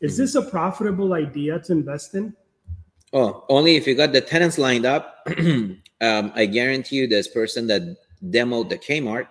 Is 0.00 0.12
mm-hmm. 0.12 0.22
this 0.22 0.34
a 0.34 0.42
profitable 0.42 1.14
idea 1.14 1.58
to 1.60 1.72
invest 1.72 2.14
in? 2.14 2.34
Oh, 3.12 3.44
only 3.48 3.76
if 3.76 3.86
you 3.86 3.94
got 3.94 4.12
the 4.12 4.20
tenants 4.20 4.58
lined 4.58 4.86
up. 4.86 5.26
um, 5.38 6.32
I 6.34 6.46
guarantee 6.46 6.96
you, 6.96 7.06
this 7.06 7.28
person 7.28 7.66
that 7.68 7.82
demoed 8.24 8.68
the 8.68 8.78
Kmart 8.78 9.28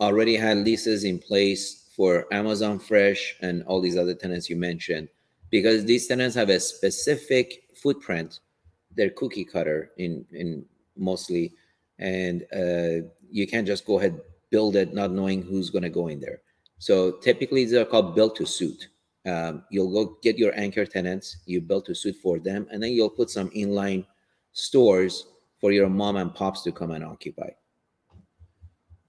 already 0.00 0.36
had 0.36 0.58
leases 0.58 1.04
in 1.04 1.18
place 1.18 1.81
for 1.96 2.26
Amazon 2.32 2.78
Fresh 2.78 3.36
and 3.40 3.62
all 3.64 3.80
these 3.80 3.96
other 3.96 4.14
tenants 4.14 4.48
you 4.48 4.56
mentioned, 4.56 5.08
because 5.50 5.84
these 5.84 6.06
tenants 6.06 6.34
have 6.34 6.48
a 6.48 6.60
specific 6.60 7.64
footprint. 7.74 8.40
They're 8.96 9.10
cookie 9.10 9.44
cutter 9.44 9.90
in 9.98 10.24
in 10.32 10.64
mostly, 10.96 11.54
and 11.98 12.44
uh, 12.54 13.06
you 13.30 13.46
can't 13.46 13.66
just 13.66 13.86
go 13.86 13.98
ahead 13.98 14.20
build 14.52 14.76
it 14.76 14.94
not 14.94 15.10
knowing 15.10 15.42
who's 15.42 15.70
going 15.70 15.82
to 15.82 15.88
go 15.88 16.06
in 16.08 16.20
there. 16.20 16.42
So 16.78 17.12
typically, 17.22 17.64
these 17.64 17.74
are 17.74 17.86
called 17.86 18.14
built 18.14 18.36
to 18.36 18.46
suit. 18.46 18.88
Um, 19.26 19.64
you'll 19.70 19.90
go 19.90 20.18
get 20.22 20.38
your 20.38 20.52
anchor 20.58 20.84
tenants, 20.84 21.38
you 21.46 21.60
build 21.60 21.86
to 21.86 21.94
suit 21.94 22.16
for 22.22 22.38
them, 22.38 22.68
and 22.70 22.82
then 22.82 22.92
you'll 22.92 23.10
put 23.10 23.30
some 23.30 23.50
inline 23.50 24.04
stores 24.52 25.26
for 25.58 25.72
your 25.72 25.88
mom 25.88 26.16
and 26.16 26.34
pops 26.34 26.62
to 26.62 26.72
come 26.72 26.90
and 26.90 27.04
occupy. 27.04 27.48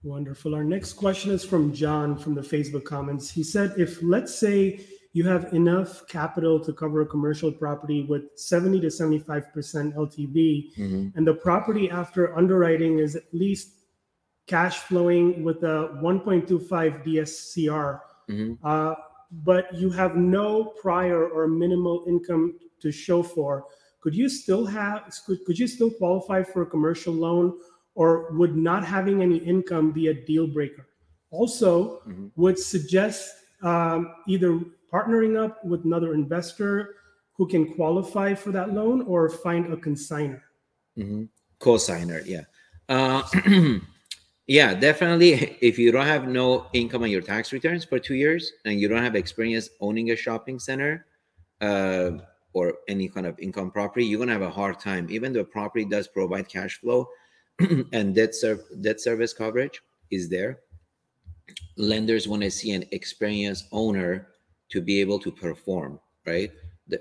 Wonderful. 0.03 0.53
Our 0.53 0.65
next 0.65 0.93
question 0.93 1.31
is 1.31 1.45
from 1.45 1.73
John 1.73 2.17
from 2.17 2.35
the 2.35 2.41
Facebook 2.41 2.83
comments. 2.83 3.29
He 3.29 3.41
said, 3.41 3.73
if 3.77 4.03
let's 4.03 4.37
say 4.37 4.81
you 5.13 5.25
have 5.25 5.53
enough 5.53 6.05
capital 6.07 6.59
to 6.59 6.73
cover 6.73 7.01
a 7.01 7.05
commercial 7.05 7.51
property 7.51 8.03
with 8.03 8.23
70 8.35 8.81
to 8.81 8.87
75% 8.87 9.23
LTV, 9.95 10.75
mm-hmm. 10.75 11.07
and 11.15 11.25
the 11.25 11.35
property 11.35 11.89
after 11.89 12.35
underwriting 12.35 12.99
is 12.99 13.15
at 13.15 13.23
least 13.31 13.69
cash 14.45 14.79
flowing 14.79 15.41
with 15.41 15.63
a 15.63 15.97
1.25 16.03 16.67
DSCR, 17.05 17.99
mm-hmm. 18.29 18.53
uh, 18.65 18.95
but 19.31 19.73
you 19.73 19.89
have 19.89 20.17
no 20.17 20.65
prior 20.81 21.29
or 21.29 21.47
minimal 21.47 22.03
income 22.07 22.55
to 22.81 22.91
show 22.91 23.23
for, 23.23 23.65
could 24.01 24.13
you 24.13 24.27
still 24.27 24.65
have 24.65 25.15
could, 25.25 25.45
could 25.45 25.57
you 25.57 25.65
still 25.65 25.89
qualify 25.89 26.43
for 26.43 26.63
a 26.63 26.65
commercial 26.65 27.13
loan, 27.13 27.57
or 27.95 28.31
would 28.33 28.55
not 28.55 28.85
having 28.85 29.21
any 29.21 29.37
income 29.37 29.91
be 29.91 30.07
a 30.07 30.13
deal 30.13 30.47
breaker? 30.47 30.87
Also, 31.31 32.01
mm-hmm. 32.07 32.27
would 32.35 32.57
suggest 32.57 33.33
um, 33.61 34.13
either 34.27 34.59
partnering 34.91 35.41
up 35.41 35.63
with 35.65 35.85
another 35.85 36.13
investor 36.13 36.95
who 37.35 37.47
can 37.47 37.73
qualify 37.73 38.33
for 38.33 38.51
that 38.51 38.73
loan, 38.73 39.01
or 39.03 39.27
find 39.27 39.73
a 39.73 39.75
consigner. 39.75 40.41
Mm-hmm. 40.95 41.23
Co-signer, 41.57 42.21
yeah. 42.25 42.43
Uh, 42.87 43.23
Yeah, 44.47 44.73
definitely. 44.73 45.57
If 45.61 45.79
you 45.79 45.91
don't 45.91 46.05
have 46.05 46.27
no 46.27 46.67
income 46.73 47.03
on 47.03 47.09
your 47.09 47.21
tax 47.21 47.53
returns 47.53 47.85
for 47.85 47.99
two 47.99 48.15
years 48.15 48.51
and 48.65 48.79
you 48.79 48.87
don't 48.87 49.03
have 49.03 49.15
experience 49.15 49.69
owning 49.79 50.11
a 50.11 50.15
shopping 50.15 50.59
center 50.59 51.05
uh, 51.61 52.11
or 52.53 52.73
any 52.87 53.07
kind 53.07 53.25
of 53.25 53.39
income 53.39 53.71
property, 53.71 54.05
you're 54.05 54.19
gonna 54.19 54.33
have 54.33 54.41
a 54.41 54.49
hard 54.49 54.79
time. 54.79 55.07
Even 55.09 55.31
though 55.33 55.45
property 55.45 55.85
does 55.85 56.07
provide 56.07 56.49
cash 56.49 56.79
flow 56.79 57.07
and 57.91 58.15
debt 58.15 58.35
serv- 58.35 58.65
debt 58.81 58.99
service 58.99 59.33
coverage 59.33 59.81
is 60.11 60.29
there, 60.29 60.59
lenders 61.77 62.27
want 62.27 62.41
to 62.41 62.51
see 62.51 62.71
an 62.71 62.85
experienced 62.91 63.67
owner 63.71 64.27
to 64.69 64.81
be 64.81 64.99
able 65.01 65.19
to 65.19 65.31
perform, 65.31 65.99
right? 66.25 66.51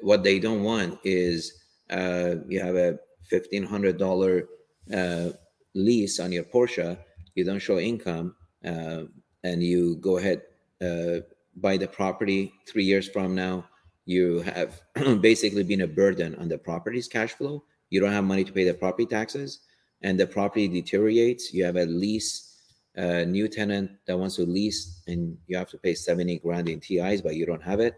what 0.01 0.23
they 0.23 0.38
don't 0.38 0.62
want 0.62 0.99
is 1.03 1.65
uh, 1.91 2.37
you 2.49 2.61
have 2.61 2.77
a 2.77 2.99
fifteen 3.23 3.65
hundred 3.65 3.99
dollar 3.99 4.49
uh, 4.95 5.31
lease 5.75 6.21
on 6.21 6.33
your 6.33 6.45
Porsche, 6.45 6.97
you 7.35 7.45
don't 7.45 7.59
show 7.59 7.79
income, 7.79 8.35
uh, 8.65 9.03
and 9.43 9.62
you 9.62 9.97
go 9.97 10.19
ahead 10.19 10.43
uh, 10.81 11.21
buy 11.57 11.77
the 11.77 11.87
property 11.87 12.53
three 12.67 12.85
years 12.85 13.09
from 13.09 13.35
now, 13.35 13.65
you 14.05 14.41
have 14.41 14.81
basically 15.21 15.62
been 15.62 15.83
a 15.83 15.87
burden 15.87 16.35
on 16.37 16.49
the 16.49 16.59
property's 16.59 17.09
cash 17.09 17.33
flow. 17.33 17.62
You 17.91 18.01
don't 18.01 18.12
have 18.12 18.25
money 18.25 18.45
to 18.45 18.53
pay 18.53 18.65
the 18.65 18.75
property 18.75 19.07
taxes, 19.07 19.61
and 20.03 20.19
the 20.19 20.27
property 20.27 20.69
deteriorates. 20.69 21.53
You 21.53 21.65
have 21.65 21.77
a 21.77 21.87
lease, 21.87 22.57
a 22.97 23.25
new 23.25 23.49
tenant 23.49 23.91
that 24.07 24.19
wants 24.19 24.37
to 24.37 24.47
lease, 24.47 25.03
and 25.07 25.37
you 25.47 25.57
have 25.57 25.71
to 25.71 25.79
pay 25.79 25.95
70 25.95 26.38
grand 26.38 26.69
in 26.69 26.81
TIs, 26.81 27.23
but 27.23 27.37
you 27.37 27.47
don't 27.47 27.62
have 27.62 27.81
it, 27.81 27.95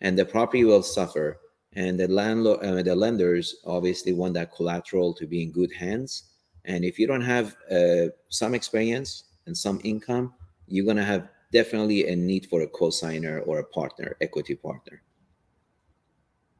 and 0.00 0.18
the 0.18 0.24
property 0.24 0.64
will 0.64 0.82
suffer. 0.82 1.38
And 1.74 1.98
the 1.98 2.08
landlord, 2.08 2.64
uh, 2.64 2.82
the 2.82 2.94
lenders 2.94 3.56
obviously 3.64 4.12
want 4.12 4.34
that 4.34 4.54
collateral 4.54 5.14
to 5.14 5.26
be 5.26 5.42
in 5.42 5.52
good 5.52 5.72
hands. 5.72 6.24
And 6.64 6.84
if 6.84 6.98
you 6.98 7.06
don't 7.06 7.22
have 7.22 7.56
uh, 7.70 8.08
some 8.28 8.54
experience 8.54 9.24
and 9.46 9.56
some 9.56 9.80
income, 9.82 10.34
you're 10.66 10.86
gonna 10.86 11.04
have 11.04 11.28
definitely 11.50 12.08
a 12.08 12.16
need 12.16 12.46
for 12.46 12.62
a 12.62 12.66
co-signer 12.66 13.40
or 13.40 13.58
a 13.58 13.64
partner, 13.64 14.16
equity 14.20 14.54
partner. 14.54 15.02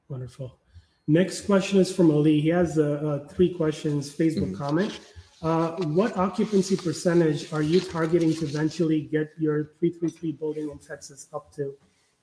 Wonderful. 0.09 0.59
Next 1.12 1.42
question 1.42 1.79
is 1.79 1.94
from 1.94 2.11
Ali. 2.11 2.40
He 2.40 2.48
has 2.48 2.79
uh, 2.79 2.85
uh, 2.85 3.29
three 3.29 3.53
questions. 3.53 4.09
Facebook 4.11 4.53
Mhm. 4.53 4.57
comment. 4.64 4.92
Uh, 5.42 5.72
what 5.98 6.16
occupancy 6.16 6.75
percentage 6.75 7.53
are 7.53 7.61
you 7.72 7.81
targeting 7.81 8.33
to 8.38 8.44
eventually 8.46 9.01
get 9.03 9.27
your 9.38 9.72
333 9.79 10.33
building 10.33 10.70
in 10.70 10.79
Texas 10.79 11.29
up 11.35 11.53
to? 11.57 11.75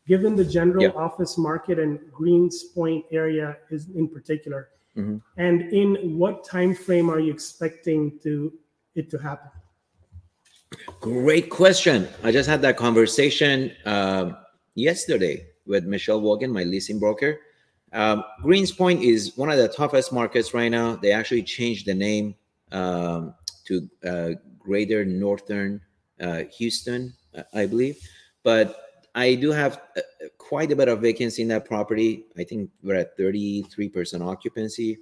Given 0.08 0.36
the 0.36 0.48
general 0.58 0.86
Yeah. 0.86 1.06
office 1.08 1.38
market 1.38 1.78
and 1.78 2.00
Greenspoint 2.20 3.04
area 3.12 3.58
is 3.70 3.90
in 4.00 4.08
particular, 4.08 4.70
Mhm. 4.98 5.22
and 5.38 5.58
in 5.82 6.18
what 6.18 6.44
time 6.44 6.74
frame 6.74 7.12
are 7.14 7.20
you 7.20 7.32
expecting 7.32 8.18
to 8.24 8.52
it 8.96 9.06
to 9.12 9.18
happen? 9.20 9.52
Great 11.00 11.48
question. 11.62 12.08
I 12.24 12.32
just 12.32 12.50
had 12.50 12.62
that 12.64 12.76
conversation 12.76 13.72
um, 13.86 14.36
yesterday 14.74 15.36
with 15.68 15.84
Michelle 15.86 16.22
Wogan, 16.22 16.52
my 16.52 16.64
leasing 16.64 16.98
broker. 16.98 17.32
Um, 17.94 18.24
Greenspoint 18.44 19.04
is 19.04 19.36
one 19.36 19.50
of 19.50 19.58
the 19.58 19.68
toughest 19.68 20.14
markets 20.14 20.54
right 20.54 20.70
now. 20.70 20.96
They 20.96 21.12
actually 21.12 21.44
changed 21.44 21.86
the 21.86 21.94
name 21.94 22.36
um, 22.72 23.34
to 23.66 23.90
uh, 24.06 24.30
Greater 24.60 25.04
Northern 25.06 25.82
uh, 26.22 26.44
Houston, 26.58 27.14
I 27.54 27.66
believe. 27.66 27.98
But 28.44 29.08
I 29.16 29.36
do 29.36 29.52
have 29.52 29.82
uh, 29.98 30.02
quite 30.38 30.72
a 30.72 30.76
bit 30.76 30.88
of 30.88 31.02
vacancy 31.02 31.42
in 31.42 31.48
that 31.48 31.66
property. 31.66 32.26
I 32.38 32.44
think 32.44 32.70
we're 32.84 32.96
at 32.96 33.18
33% 33.18 34.22
occupancy. 34.26 35.00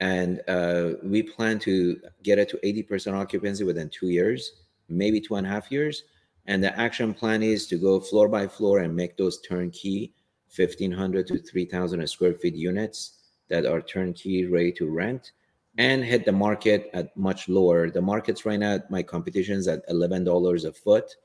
And 0.00 0.40
uh, 0.48 0.94
we 1.04 1.22
plan 1.22 1.60
to 1.60 2.00
get 2.24 2.38
it 2.40 2.48
to 2.48 2.56
80% 2.58 3.14
occupancy 3.14 3.62
within 3.62 3.88
two 3.88 4.08
years 4.08 4.62
maybe 4.92 5.20
two 5.20 5.36
and 5.36 5.46
a 5.46 5.50
half 5.50 5.70
years. 5.70 6.04
And 6.46 6.62
the 6.62 6.78
action 6.78 7.14
plan 7.14 7.42
is 7.42 7.66
to 7.68 7.76
go 7.76 8.00
floor 8.00 8.28
by 8.28 8.46
floor 8.46 8.80
and 8.80 8.94
make 8.94 9.16
those 9.16 9.40
turnkey 9.40 10.12
1500 10.54 11.26
to 11.28 11.38
3000 11.38 12.06
square 12.08 12.34
feet 12.34 12.54
units 12.54 13.22
that 13.48 13.66
are 13.66 13.80
turnkey 13.80 14.46
ready 14.46 14.72
to 14.72 14.88
rent 14.88 15.32
and 15.78 16.04
hit 16.04 16.24
the 16.24 16.32
market 16.32 16.90
at 16.92 17.16
much 17.16 17.48
lower. 17.48 17.90
The 17.90 18.02
markets 18.02 18.44
right 18.44 18.58
now, 18.58 18.80
my 18.90 19.02
competition 19.02 19.56
is 19.56 19.68
at 19.68 19.88
$11 19.88 20.64
a 20.64 20.72
foot, 20.72 21.16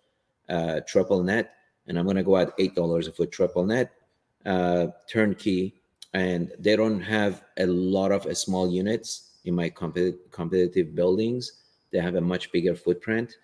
uh, 0.50 0.80
triple 0.88 1.24
net. 1.24 1.54
And 1.88 1.98
I'm 1.98 2.06
going 2.06 2.18
to 2.18 2.24
go 2.24 2.38
at 2.38 2.58
$8 2.58 3.08
a 3.08 3.12
foot 3.12 3.32
triple 3.32 3.66
net, 3.66 3.92
uh, 4.46 4.88
turnkey. 5.10 5.76
And 6.14 6.52
they 6.60 6.76
don't 6.76 7.02
have 7.02 7.44
a 7.58 7.66
lot 7.66 8.12
of 8.12 8.26
uh, 8.26 8.34
small 8.34 8.72
units 8.72 9.40
in 9.44 9.54
my 9.54 9.70
compet- 9.70 10.32
competitive 10.32 10.96
buildings. 10.96 11.64
They 11.92 12.00
have 12.00 12.16
a 12.16 12.22
much 12.22 12.52
bigger 12.52 12.76
footprint 12.76 13.36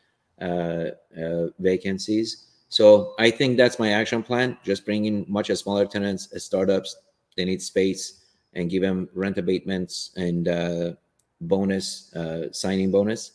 uh, 0.42 0.92
uh, 1.22 1.48
vacancies. 1.60 2.48
So 2.74 3.14
I 3.20 3.30
think 3.30 3.56
that's 3.56 3.78
my 3.78 3.92
action 3.92 4.24
plan. 4.24 4.58
Just 4.64 4.84
bring 4.84 5.06
in 5.06 5.28
much 5.28 5.52
smaller 5.52 5.86
tenants, 5.86 6.28
startups. 6.44 6.96
They 7.38 7.46
need 7.46 7.62
space 7.62 8.26
and 8.54 8.68
give 8.68 8.82
them 8.82 9.10
rent 9.14 9.38
abatements 9.38 10.10
and 10.16 10.48
uh, 10.48 10.94
bonus 11.42 12.12
uh, 12.16 12.52
signing 12.52 12.90
bonus. 12.90 13.34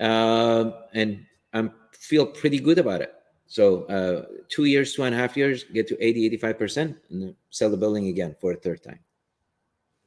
Uh, 0.00 0.72
and 0.94 1.24
I 1.54 1.70
feel 1.92 2.26
pretty 2.26 2.58
good 2.58 2.78
about 2.78 3.02
it. 3.02 3.14
So 3.46 3.84
uh, 3.84 4.26
two 4.48 4.64
years, 4.64 4.94
two 4.94 5.04
and 5.04 5.14
a 5.14 5.18
half 5.18 5.36
years, 5.36 5.62
get 5.62 5.86
to 5.86 6.04
80, 6.04 6.36
85%, 6.36 6.96
and 7.10 7.36
sell 7.50 7.70
the 7.70 7.76
building 7.76 8.08
again 8.08 8.34
for 8.40 8.50
a 8.50 8.56
third 8.56 8.82
time. 8.82 8.98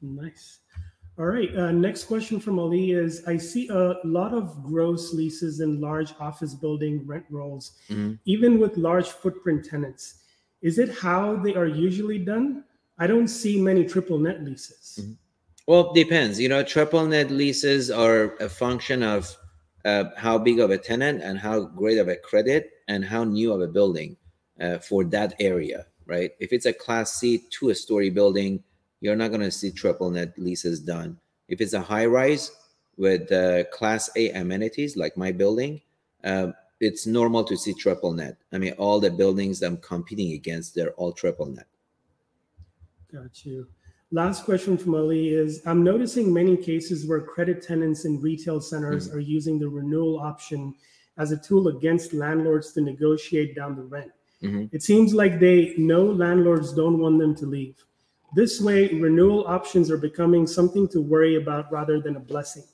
Nice. 0.02 0.59
All 1.20 1.26
right. 1.26 1.54
Uh, 1.54 1.70
next 1.70 2.04
question 2.04 2.40
from 2.40 2.58
Ali 2.58 2.92
is 2.92 3.22
I 3.26 3.36
see 3.36 3.68
a 3.68 3.96
lot 4.04 4.32
of 4.32 4.62
gross 4.62 5.12
leases 5.12 5.60
in 5.60 5.78
large 5.78 6.14
office 6.18 6.54
building 6.54 7.06
rent 7.06 7.26
rolls, 7.28 7.72
Mhm. 7.90 8.18
even 8.24 8.58
with 8.58 8.78
large 8.78 9.10
footprint 9.10 9.66
tenants. 9.66 10.14
Is 10.62 10.78
it 10.78 10.88
how 10.88 11.36
they 11.36 11.54
are 11.54 11.66
usually 11.66 12.18
done? 12.18 12.64
I 12.96 13.06
don't 13.06 13.28
see 13.28 13.60
many 13.60 13.84
triple 13.84 14.18
net 14.18 14.42
leases. 14.42 14.98
Mhm. 14.98 15.16
Well, 15.66 15.92
it 15.92 16.04
depends. 16.04 16.40
You 16.40 16.48
know, 16.48 16.62
triple 16.62 17.06
net 17.06 17.30
leases 17.30 17.90
are 17.90 18.34
a 18.38 18.48
function 18.48 19.02
of 19.02 19.36
uh, 19.84 20.04
how 20.16 20.36
big 20.38 20.58
of 20.58 20.70
a 20.70 20.76
tenant 20.76 21.22
and 21.22 21.38
how 21.38 21.60
great 21.64 21.96
of 21.98 22.08
a 22.08 22.16
credit 22.16 22.70
and 22.88 23.02
how 23.04 23.24
new 23.24 23.52
of 23.52 23.60
a 23.60 23.66
building 23.66 24.16
uh, 24.58 24.78
for 24.78 25.04
that 25.04 25.34
area, 25.40 25.86
right? 26.06 26.32
If 26.38 26.52
it's 26.52 26.66
a 26.66 26.72
Class 26.72 27.18
C 27.18 27.44
two-story 27.50 28.10
building, 28.10 28.62
you're 29.00 29.16
not 29.16 29.28
going 29.28 29.40
to 29.40 29.50
see 29.50 29.70
triple 29.70 30.10
net 30.10 30.38
leases 30.38 30.80
done. 30.80 31.18
If 31.48 31.60
it's 31.60 31.72
a 31.72 31.80
high 31.80 32.06
rise 32.06 32.52
with 32.96 33.30
uh, 33.32 33.64
Class 33.64 34.10
A 34.16 34.30
amenities 34.30 34.96
like 34.96 35.16
my 35.16 35.32
building, 35.32 35.80
uh, 36.22 36.48
it's 36.80 37.06
normal 37.06 37.44
to 37.44 37.56
see 37.56 37.74
triple 37.74 38.12
net. 38.12 38.36
I 38.52 38.58
mean, 38.58 38.72
all 38.74 39.00
the 39.00 39.10
buildings 39.10 39.62
I'm 39.62 39.78
competing 39.78 40.32
against, 40.32 40.74
they're 40.74 40.92
all 40.92 41.12
triple 41.12 41.46
net. 41.46 41.66
Got 43.12 43.44
you. 43.44 43.66
Last 44.12 44.44
question 44.44 44.76
from 44.76 44.94
Ali 44.94 45.28
is 45.28 45.62
I'm 45.66 45.84
noticing 45.84 46.32
many 46.32 46.56
cases 46.56 47.06
where 47.06 47.20
credit 47.20 47.62
tenants 47.62 48.04
in 48.04 48.20
retail 48.20 48.60
centers 48.60 49.12
are 49.12 49.20
using 49.20 49.58
the 49.58 49.68
renewal 49.68 50.18
option 50.18 50.74
as 51.16 51.32
a 51.32 51.36
tool 51.36 51.68
against 51.68 52.12
landlords 52.12 52.72
to 52.72 52.80
negotiate 52.80 53.54
down 53.54 53.76
the 53.76 53.82
rent. 53.82 54.10
Mhm. 54.42 54.68
It 54.72 54.82
seems 54.82 55.14
like 55.14 55.38
they 55.38 55.74
know 55.76 56.04
landlords 56.06 56.72
don't 56.72 56.98
want 56.98 57.18
them 57.18 57.34
to 57.36 57.46
leave. 57.46 57.76
This 58.34 58.60
way, 58.60 58.88
renewal 58.88 59.46
options 59.46 59.90
are 59.90 59.98
becoming 59.98 60.46
something 60.46 60.86
to 60.88 61.00
worry 61.00 61.36
about 61.36 61.70
rather 61.72 62.00
than 62.00 62.16
a 62.16 62.20
blessing. 62.20 62.64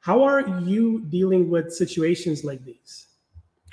How 0.00 0.22
are 0.22 0.46
you 0.60 1.04
dealing 1.08 1.50
with 1.50 1.72
situations 1.72 2.44
like 2.44 2.64
these? 2.64 3.06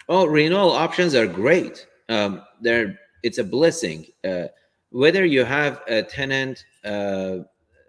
Oh, 0.08 0.26
renewal 0.26 0.72
options 0.72 1.16
are 1.16 1.28
great. 1.28 1.88
Um, 2.10 2.44
they're 2.62 3.00
it's 3.24 3.40
a 3.40 3.44
blessing. 3.44 4.06
Uh, 4.24 4.48
whether 4.92 5.26
you 5.26 5.44
have 5.44 5.82
a 5.88 6.04
tenant, 6.04 6.64
uh, 6.84 7.38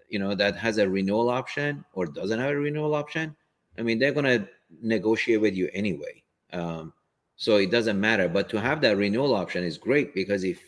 you 0.08 0.18
know, 0.18 0.34
that 0.34 0.56
has 0.56 0.78
a 0.78 0.88
renewal 0.88 1.28
option 1.28 1.84
or 1.92 2.06
doesn't 2.06 2.40
have 2.40 2.52
a 2.52 2.56
renewal 2.56 2.94
option, 2.94 3.36
I 3.78 3.82
mean, 3.82 3.98
they're 3.98 4.12
gonna 4.12 4.48
negotiate 4.80 5.42
with 5.42 5.54
you 5.54 5.68
anyway. 5.74 6.22
Um, 6.54 6.94
so 7.36 7.56
it 7.56 7.70
doesn't 7.70 8.00
matter. 8.00 8.28
But 8.28 8.48
to 8.50 8.60
have 8.60 8.80
that 8.80 8.96
renewal 8.96 9.34
option 9.34 9.62
is 9.62 9.76
great 9.76 10.14
because 10.14 10.42
if 10.42 10.58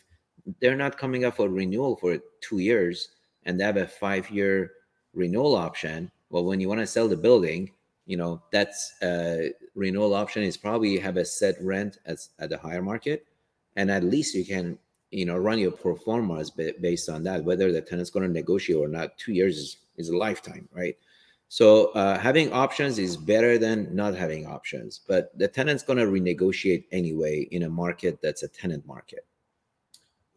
they're 0.61 0.77
not 0.77 0.99
coming 0.99 1.25
up 1.25 1.37
for 1.37 1.49
renewal 1.49 1.97
for 1.97 2.19
two 2.41 2.59
years 2.59 3.11
and 3.45 3.59
they 3.59 3.65
have 3.65 3.77
a 3.77 3.87
five-year 3.87 4.73
renewal 5.15 5.57
option, 5.57 6.11
well, 6.31 6.45
when 6.45 6.61
you 6.61 6.69
want 6.69 6.81
to 6.81 6.87
sell 6.87 7.09
the 7.09 7.17
building, 7.17 7.71
you 8.07 8.17
know 8.17 8.43
that's 8.51 9.01
uh, 9.03 9.49
renewal 9.75 10.15
option 10.15 10.43
is 10.43 10.57
probably 10.57 10.99
have 10.99 11.19
a 11.19 11.25
set 11.25 11.57
rent 11.63 11.99
as 12.07 12.31
at 12.39 12.51
the 12.51 12.59
higher 12.59 12.83
market, 12.83 13.27
and 13.77 13.91
at 13.91 14.03
least 14.03 14.35
you 14.35 14.45
can 14.45 14.79
you 15.11 15.27
know 15.27 15.37
run 15.37 15.59
your 15.59 15.73
ba- 15.73 16.73
based 16.81 17.09
on 17.09 17.23
that 17.23 17.45
whether 17.45 17.71
the 17.71 17.83
tenant's 17.83 18.11
going 18.11 18.27
to 18.27 18.33
negotiate 18.33 18.79
or 18.79 18.89
not. 18.89 19.17
Two 19.19 19.33
years 19.33 19.59
is, 19.59 19.77
is 19.97 20.09
a 20.09 20.17
lifetime, 20.17 20.69
right? 20.73 20.97
So 21.51 21.87
uh, 21.93 22.19
having 22.19 22.53
options 22.53 22.99
is 22.99 23.17
better 23.17 23.57
than 23.57 23.95
not 23.95 24.15
having 24.15 24.47
options, 24.47 25.01
but 25.07 25.37
the 25.39 25.49
tenant's 25.49 25.83
going 25.83 25.99
to 25.99 26.07
renegotiate 26.07 26.85
anyway 26.93 27.49
in 27.51 27.63
a 27.63 27.71
market 27.71 28.21
that's 28.23 28.43
a 28.43 28.49
tenant 28.49 28.87
market. 28.87 29.25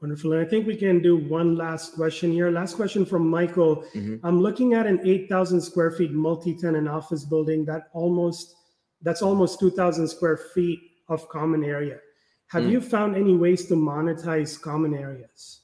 Wonderful. 0.01 0.33
And 0.33 0.41
I 0.41 0.49
think 0.49 0.65
we 0.65 0.75
can 0.75 0.99
do 1.01 1.15
one 1.15 1.55
last 1.55 1.93
question 1.93 2.31
here. 2.31 2.49
Last 2.49 2.75
question 2.75 3.05
from 3.05 3.27
Michael. 3.29 3.85
Mhm. 3.93 4.19
I'm 4.23 4.41
looking 4.41 4.73
at 4.73 4.87
an 4.87 4.99
8,000 5.03 5.61
square 5.61 5.91
feet 5.91 6.11
multi-tenant 6.11 6.87
office 6.87 7.23
building 7.23 7.65
that 7.65 7.89
almost 7.93 8.55
that's 9.03 9.21
almost 9.21 9.59
2,000 9.59 10.07
square 10.07 10.37
feet 10.37 10.79
of 11.07 11.27
common 11.29 11.63
area. 11.63 11.99
Have 12.47 12.63
Mm. 12.63 12.71
you 12.71 12.81
found 12.81 13.15
any 13.15 13.35
ways 13.35 13.65
to 13.67 13.75
monetize 13.75 14.59
common 14.59 14.93
areas? 14.93 15.61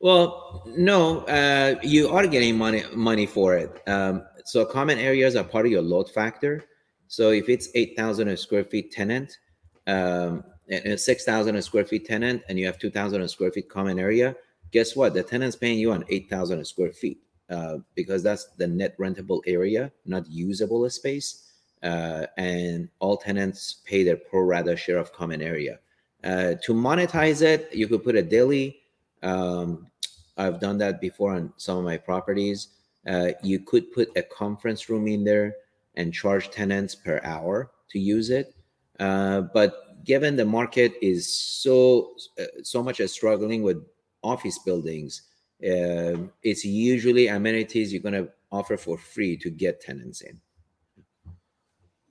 Well, 0.00 0.62
no, 0.76 1.20
uh, 1.26 1.76
you 1.82 2.08
are 2.08 2.26
getting 2.26 2.58
money 2.58 2.82
money 2.94 3.26
for 3.26 3.56
it. 3.56 3.70
Um, 3.88 4.24
so 4.44 4.64
common 4.64 4.98
areas 4.98 5.36
are 5.36 5.44
part 5.44 5.66
of 5.66 5.72
your 5.72 5.82
load 5.82 6.10
factor. 6.10 6.64
So 7.06 7.30
if 7.30 7.48
it's 7.48 7.68
eight 7.74 7.96
thousand 7.96 8.36
square 8.36 8.64
feet 8.64 8.90
tenant, 8.92 9.38
um, 9.86 10.42
a 10.70 10.96
six 10.96 11.24
thousand 11.24 11.60
square 11.62 11.84
feet 11.84 12.06
tenant, 12.06 12.42
and 12.48 12.58
you 12.58 12.66
have 12.66 12.78
two 12.78 12.90
thousand 12.90 13.26
square 13.28 13.50
feet 13.50 13.68
common 13.68 13.98
area, 13.98 14.36
guess 14.72 14.96
what? 14.96 15.14
The 15.14 15.22
tenant's 15.22 15.54
paying 15.54 15.78
you 15.78 15.92
on 15.92 16.04
8,000 16.08 16.64
square 16.64 16.92
feet 16.92 17.22
uh, 17.48 17.78
because 17.94 18.22
that's 18.22 18.46
the 18.56 18.66
net 18.66 18.98
rentable 18.98 19.42
area, 19.46 19.92
not 20.04 20.28
usable 20.28 20.88
space. 20.90 21.48
Uh, 21.82 22.26
and 22.36 22.88
all 23.00 23.16
tenants 23.16 23.82
pay 23.84 24.02
their 24.04 24.16
pro 24.16 24.40
rata 24.40 24.76
share 24.76 24.98
of 24.98 25.12
common 25.12 25.42
area. 25.42 25.78
Uh, 26.24 26.54
to 26.62 26.72
monetize 26.72 27.42
it, 27.42 27.68
you 27.72 27.88
could 27.88 28.04
put 28.04 28.14
a 28.14 28.22
deli. 28.22 28.80
Um, 29.22 29.88
I've 30.36 30.60
done 30.60 30.78
that 30.78 31.00
before 31.00 31.34
on 31.34 31.52
some 31.56 31.78
of 31.78 31.84
my 31.84 31.98
properties. 31.98 32.68
Uh, 33.06 33.30
you 33.42 33.58
could 33.58 33.90
put 33.92 34.16
a 34.16 34.22
conference 34.22 34.88
room 34.88 35.08
in 35.08 35.24
there 35.24 35.56
and 35.96 36.14
charge 36.14 36.50
tenants 36.50 36.94
per 36.94 37.20
hour 37.24 37.72
to 37.90 37.98
use 37.98 38.30
it. 38.30 38.54
Uh, 39.00 39.40
but 39.52 39.91
given 40.04 40.36
the 40.36 40.44
market 40.44 40.92
is 41.00 41.32
so 41.34 42.14
uh, 42.40 42.44
so 42.62 42.82
much 42.82 43.00
as 43.00 43.12
struggling 43.12 43.62
with 43.62 43.84
office 44.22 44.58
buildings, 44.58 45.22
uh, 45.62 46.16
it's 46.42 46.64
usually 46.64 47.28
amenities 47.28 47.92
you're 47.92 48.02
going 48.02 48.24
to 48.24 48.30
offer 48.50 48.76
for 48.76 48.98
free 48.98 49.36
to 49.38 49.50
get 49.50 49.80
tenants 49.80 50.20
in. 50.20 50.40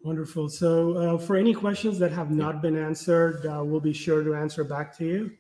Wonderful. 0.04 0.50
So, 0.50 0.98
uh, 0.98 1.18
for 1.20 1.36
any 1.36 1.54
questions 1.54 2.00
that 2.00 2.12
have 2.12 2.32
not 2.32 2.62
been 2.62 2.76
answered, 2.76 3.46
uh, 3.46 3.64
we'll 3.64 3.80
be 3.80 3.94
sure 3.94 4.24
to 4.24 4.34
answer 4.34 4.64
back 4.64 4.98
to 4.98 5.06
you. 5.06 5.32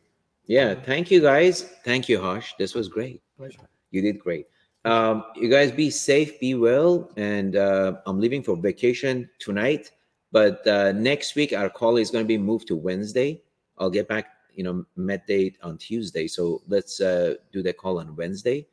Yeah. 0.45 0.75
Thank 0.75 1.09
you, 1.09 1.21
guys. 1.21 1.63
Thank 1.83 2.07
you, 2.07 2.21
Harsh. 2.21 2.53
This 2.59 2.75
was 2.75 2.87
great. 2.87 3.23
Pleasure. 3.37 3.59
You 3.89 4.01
did 4.01 4.19
great. 4.19 4.47
Um, 4.85 5.23
you 5.35 5.49
guys 5.49 5.71
be 5.71 5.89
safe, 5.89 6.39
be 6.39 6.55
well. 6.55 7.11
And 7.17 7.55
uh, 7.55 7.97
I'm 8.05 8.19
leaving 8.19 8.43
for 8.43 8.55
vacation 8.55 9.29
tonight. 9.39 9.91
But 10.31 10.65
uh, 10.65 10.91
next 10.93 11.35
week, 11.35 11.53
our 11.53 11.69
call 11.69 11.97
is 11.97 12.09
going 12.09 12.23
to 12.23 12.27
be 12.27 12.37
moved 12.37 12.67
to 12.67 12.75
Wednesday. 12.75 13.41
I'll 13.77 13.89
get 13.89 14.07
back, 14.07 14.27
you 14.55 14.63
know, 14.63 14.85
met 14.95 15.27
date 15.27 15.57
on 15.61 15.77
Tuesday. 15.77 16.27
So 16.27 16.61
let's 16.67 17.01
uh, 17.01 17.35
do 17.51 17.61
the 17.61 17.73
call 17.73 17.99
on 17.99 18.15
Wednesday. 18.15 18.67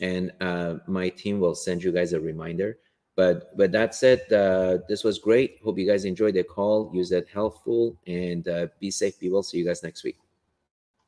And 0.00 0.32
uh, 0.40 0.76
my 0.86 1.08
team 1.08 1.40
will 1.40 1.54
send 1.54 1.82
you 1.82 1.92
guys 1.92 2.12
a 2.12 2.20
reminder. 2.20 2.78
But 3.16 3.56
but 3.56 3.72
that 3.72 3.94
said, 3.94 4.30
Uh, 4.32 4.78
this 4.88 5.02
was 5.02 5.18
great. 5.18 5.58
Hope 5.64 5.78
you 5.78 5.86
guys 5.86 6.04
enjoyed 6.04 6.34
the 6.34 6.44
call. 6.44 6.90
Use 6.94 7.08
that 7.10 7.26
helpful 7.28 7.96
and 8.06 8.46
uh, 8.46 8.68
be 8.78 8.90
safe. 8.90 9.14
Well. 9.22 9.42
See 9.42 9.58
you 9.58 9.64
guys 9.64 9.82
next 9.82 10.04
week. 10.04 10.18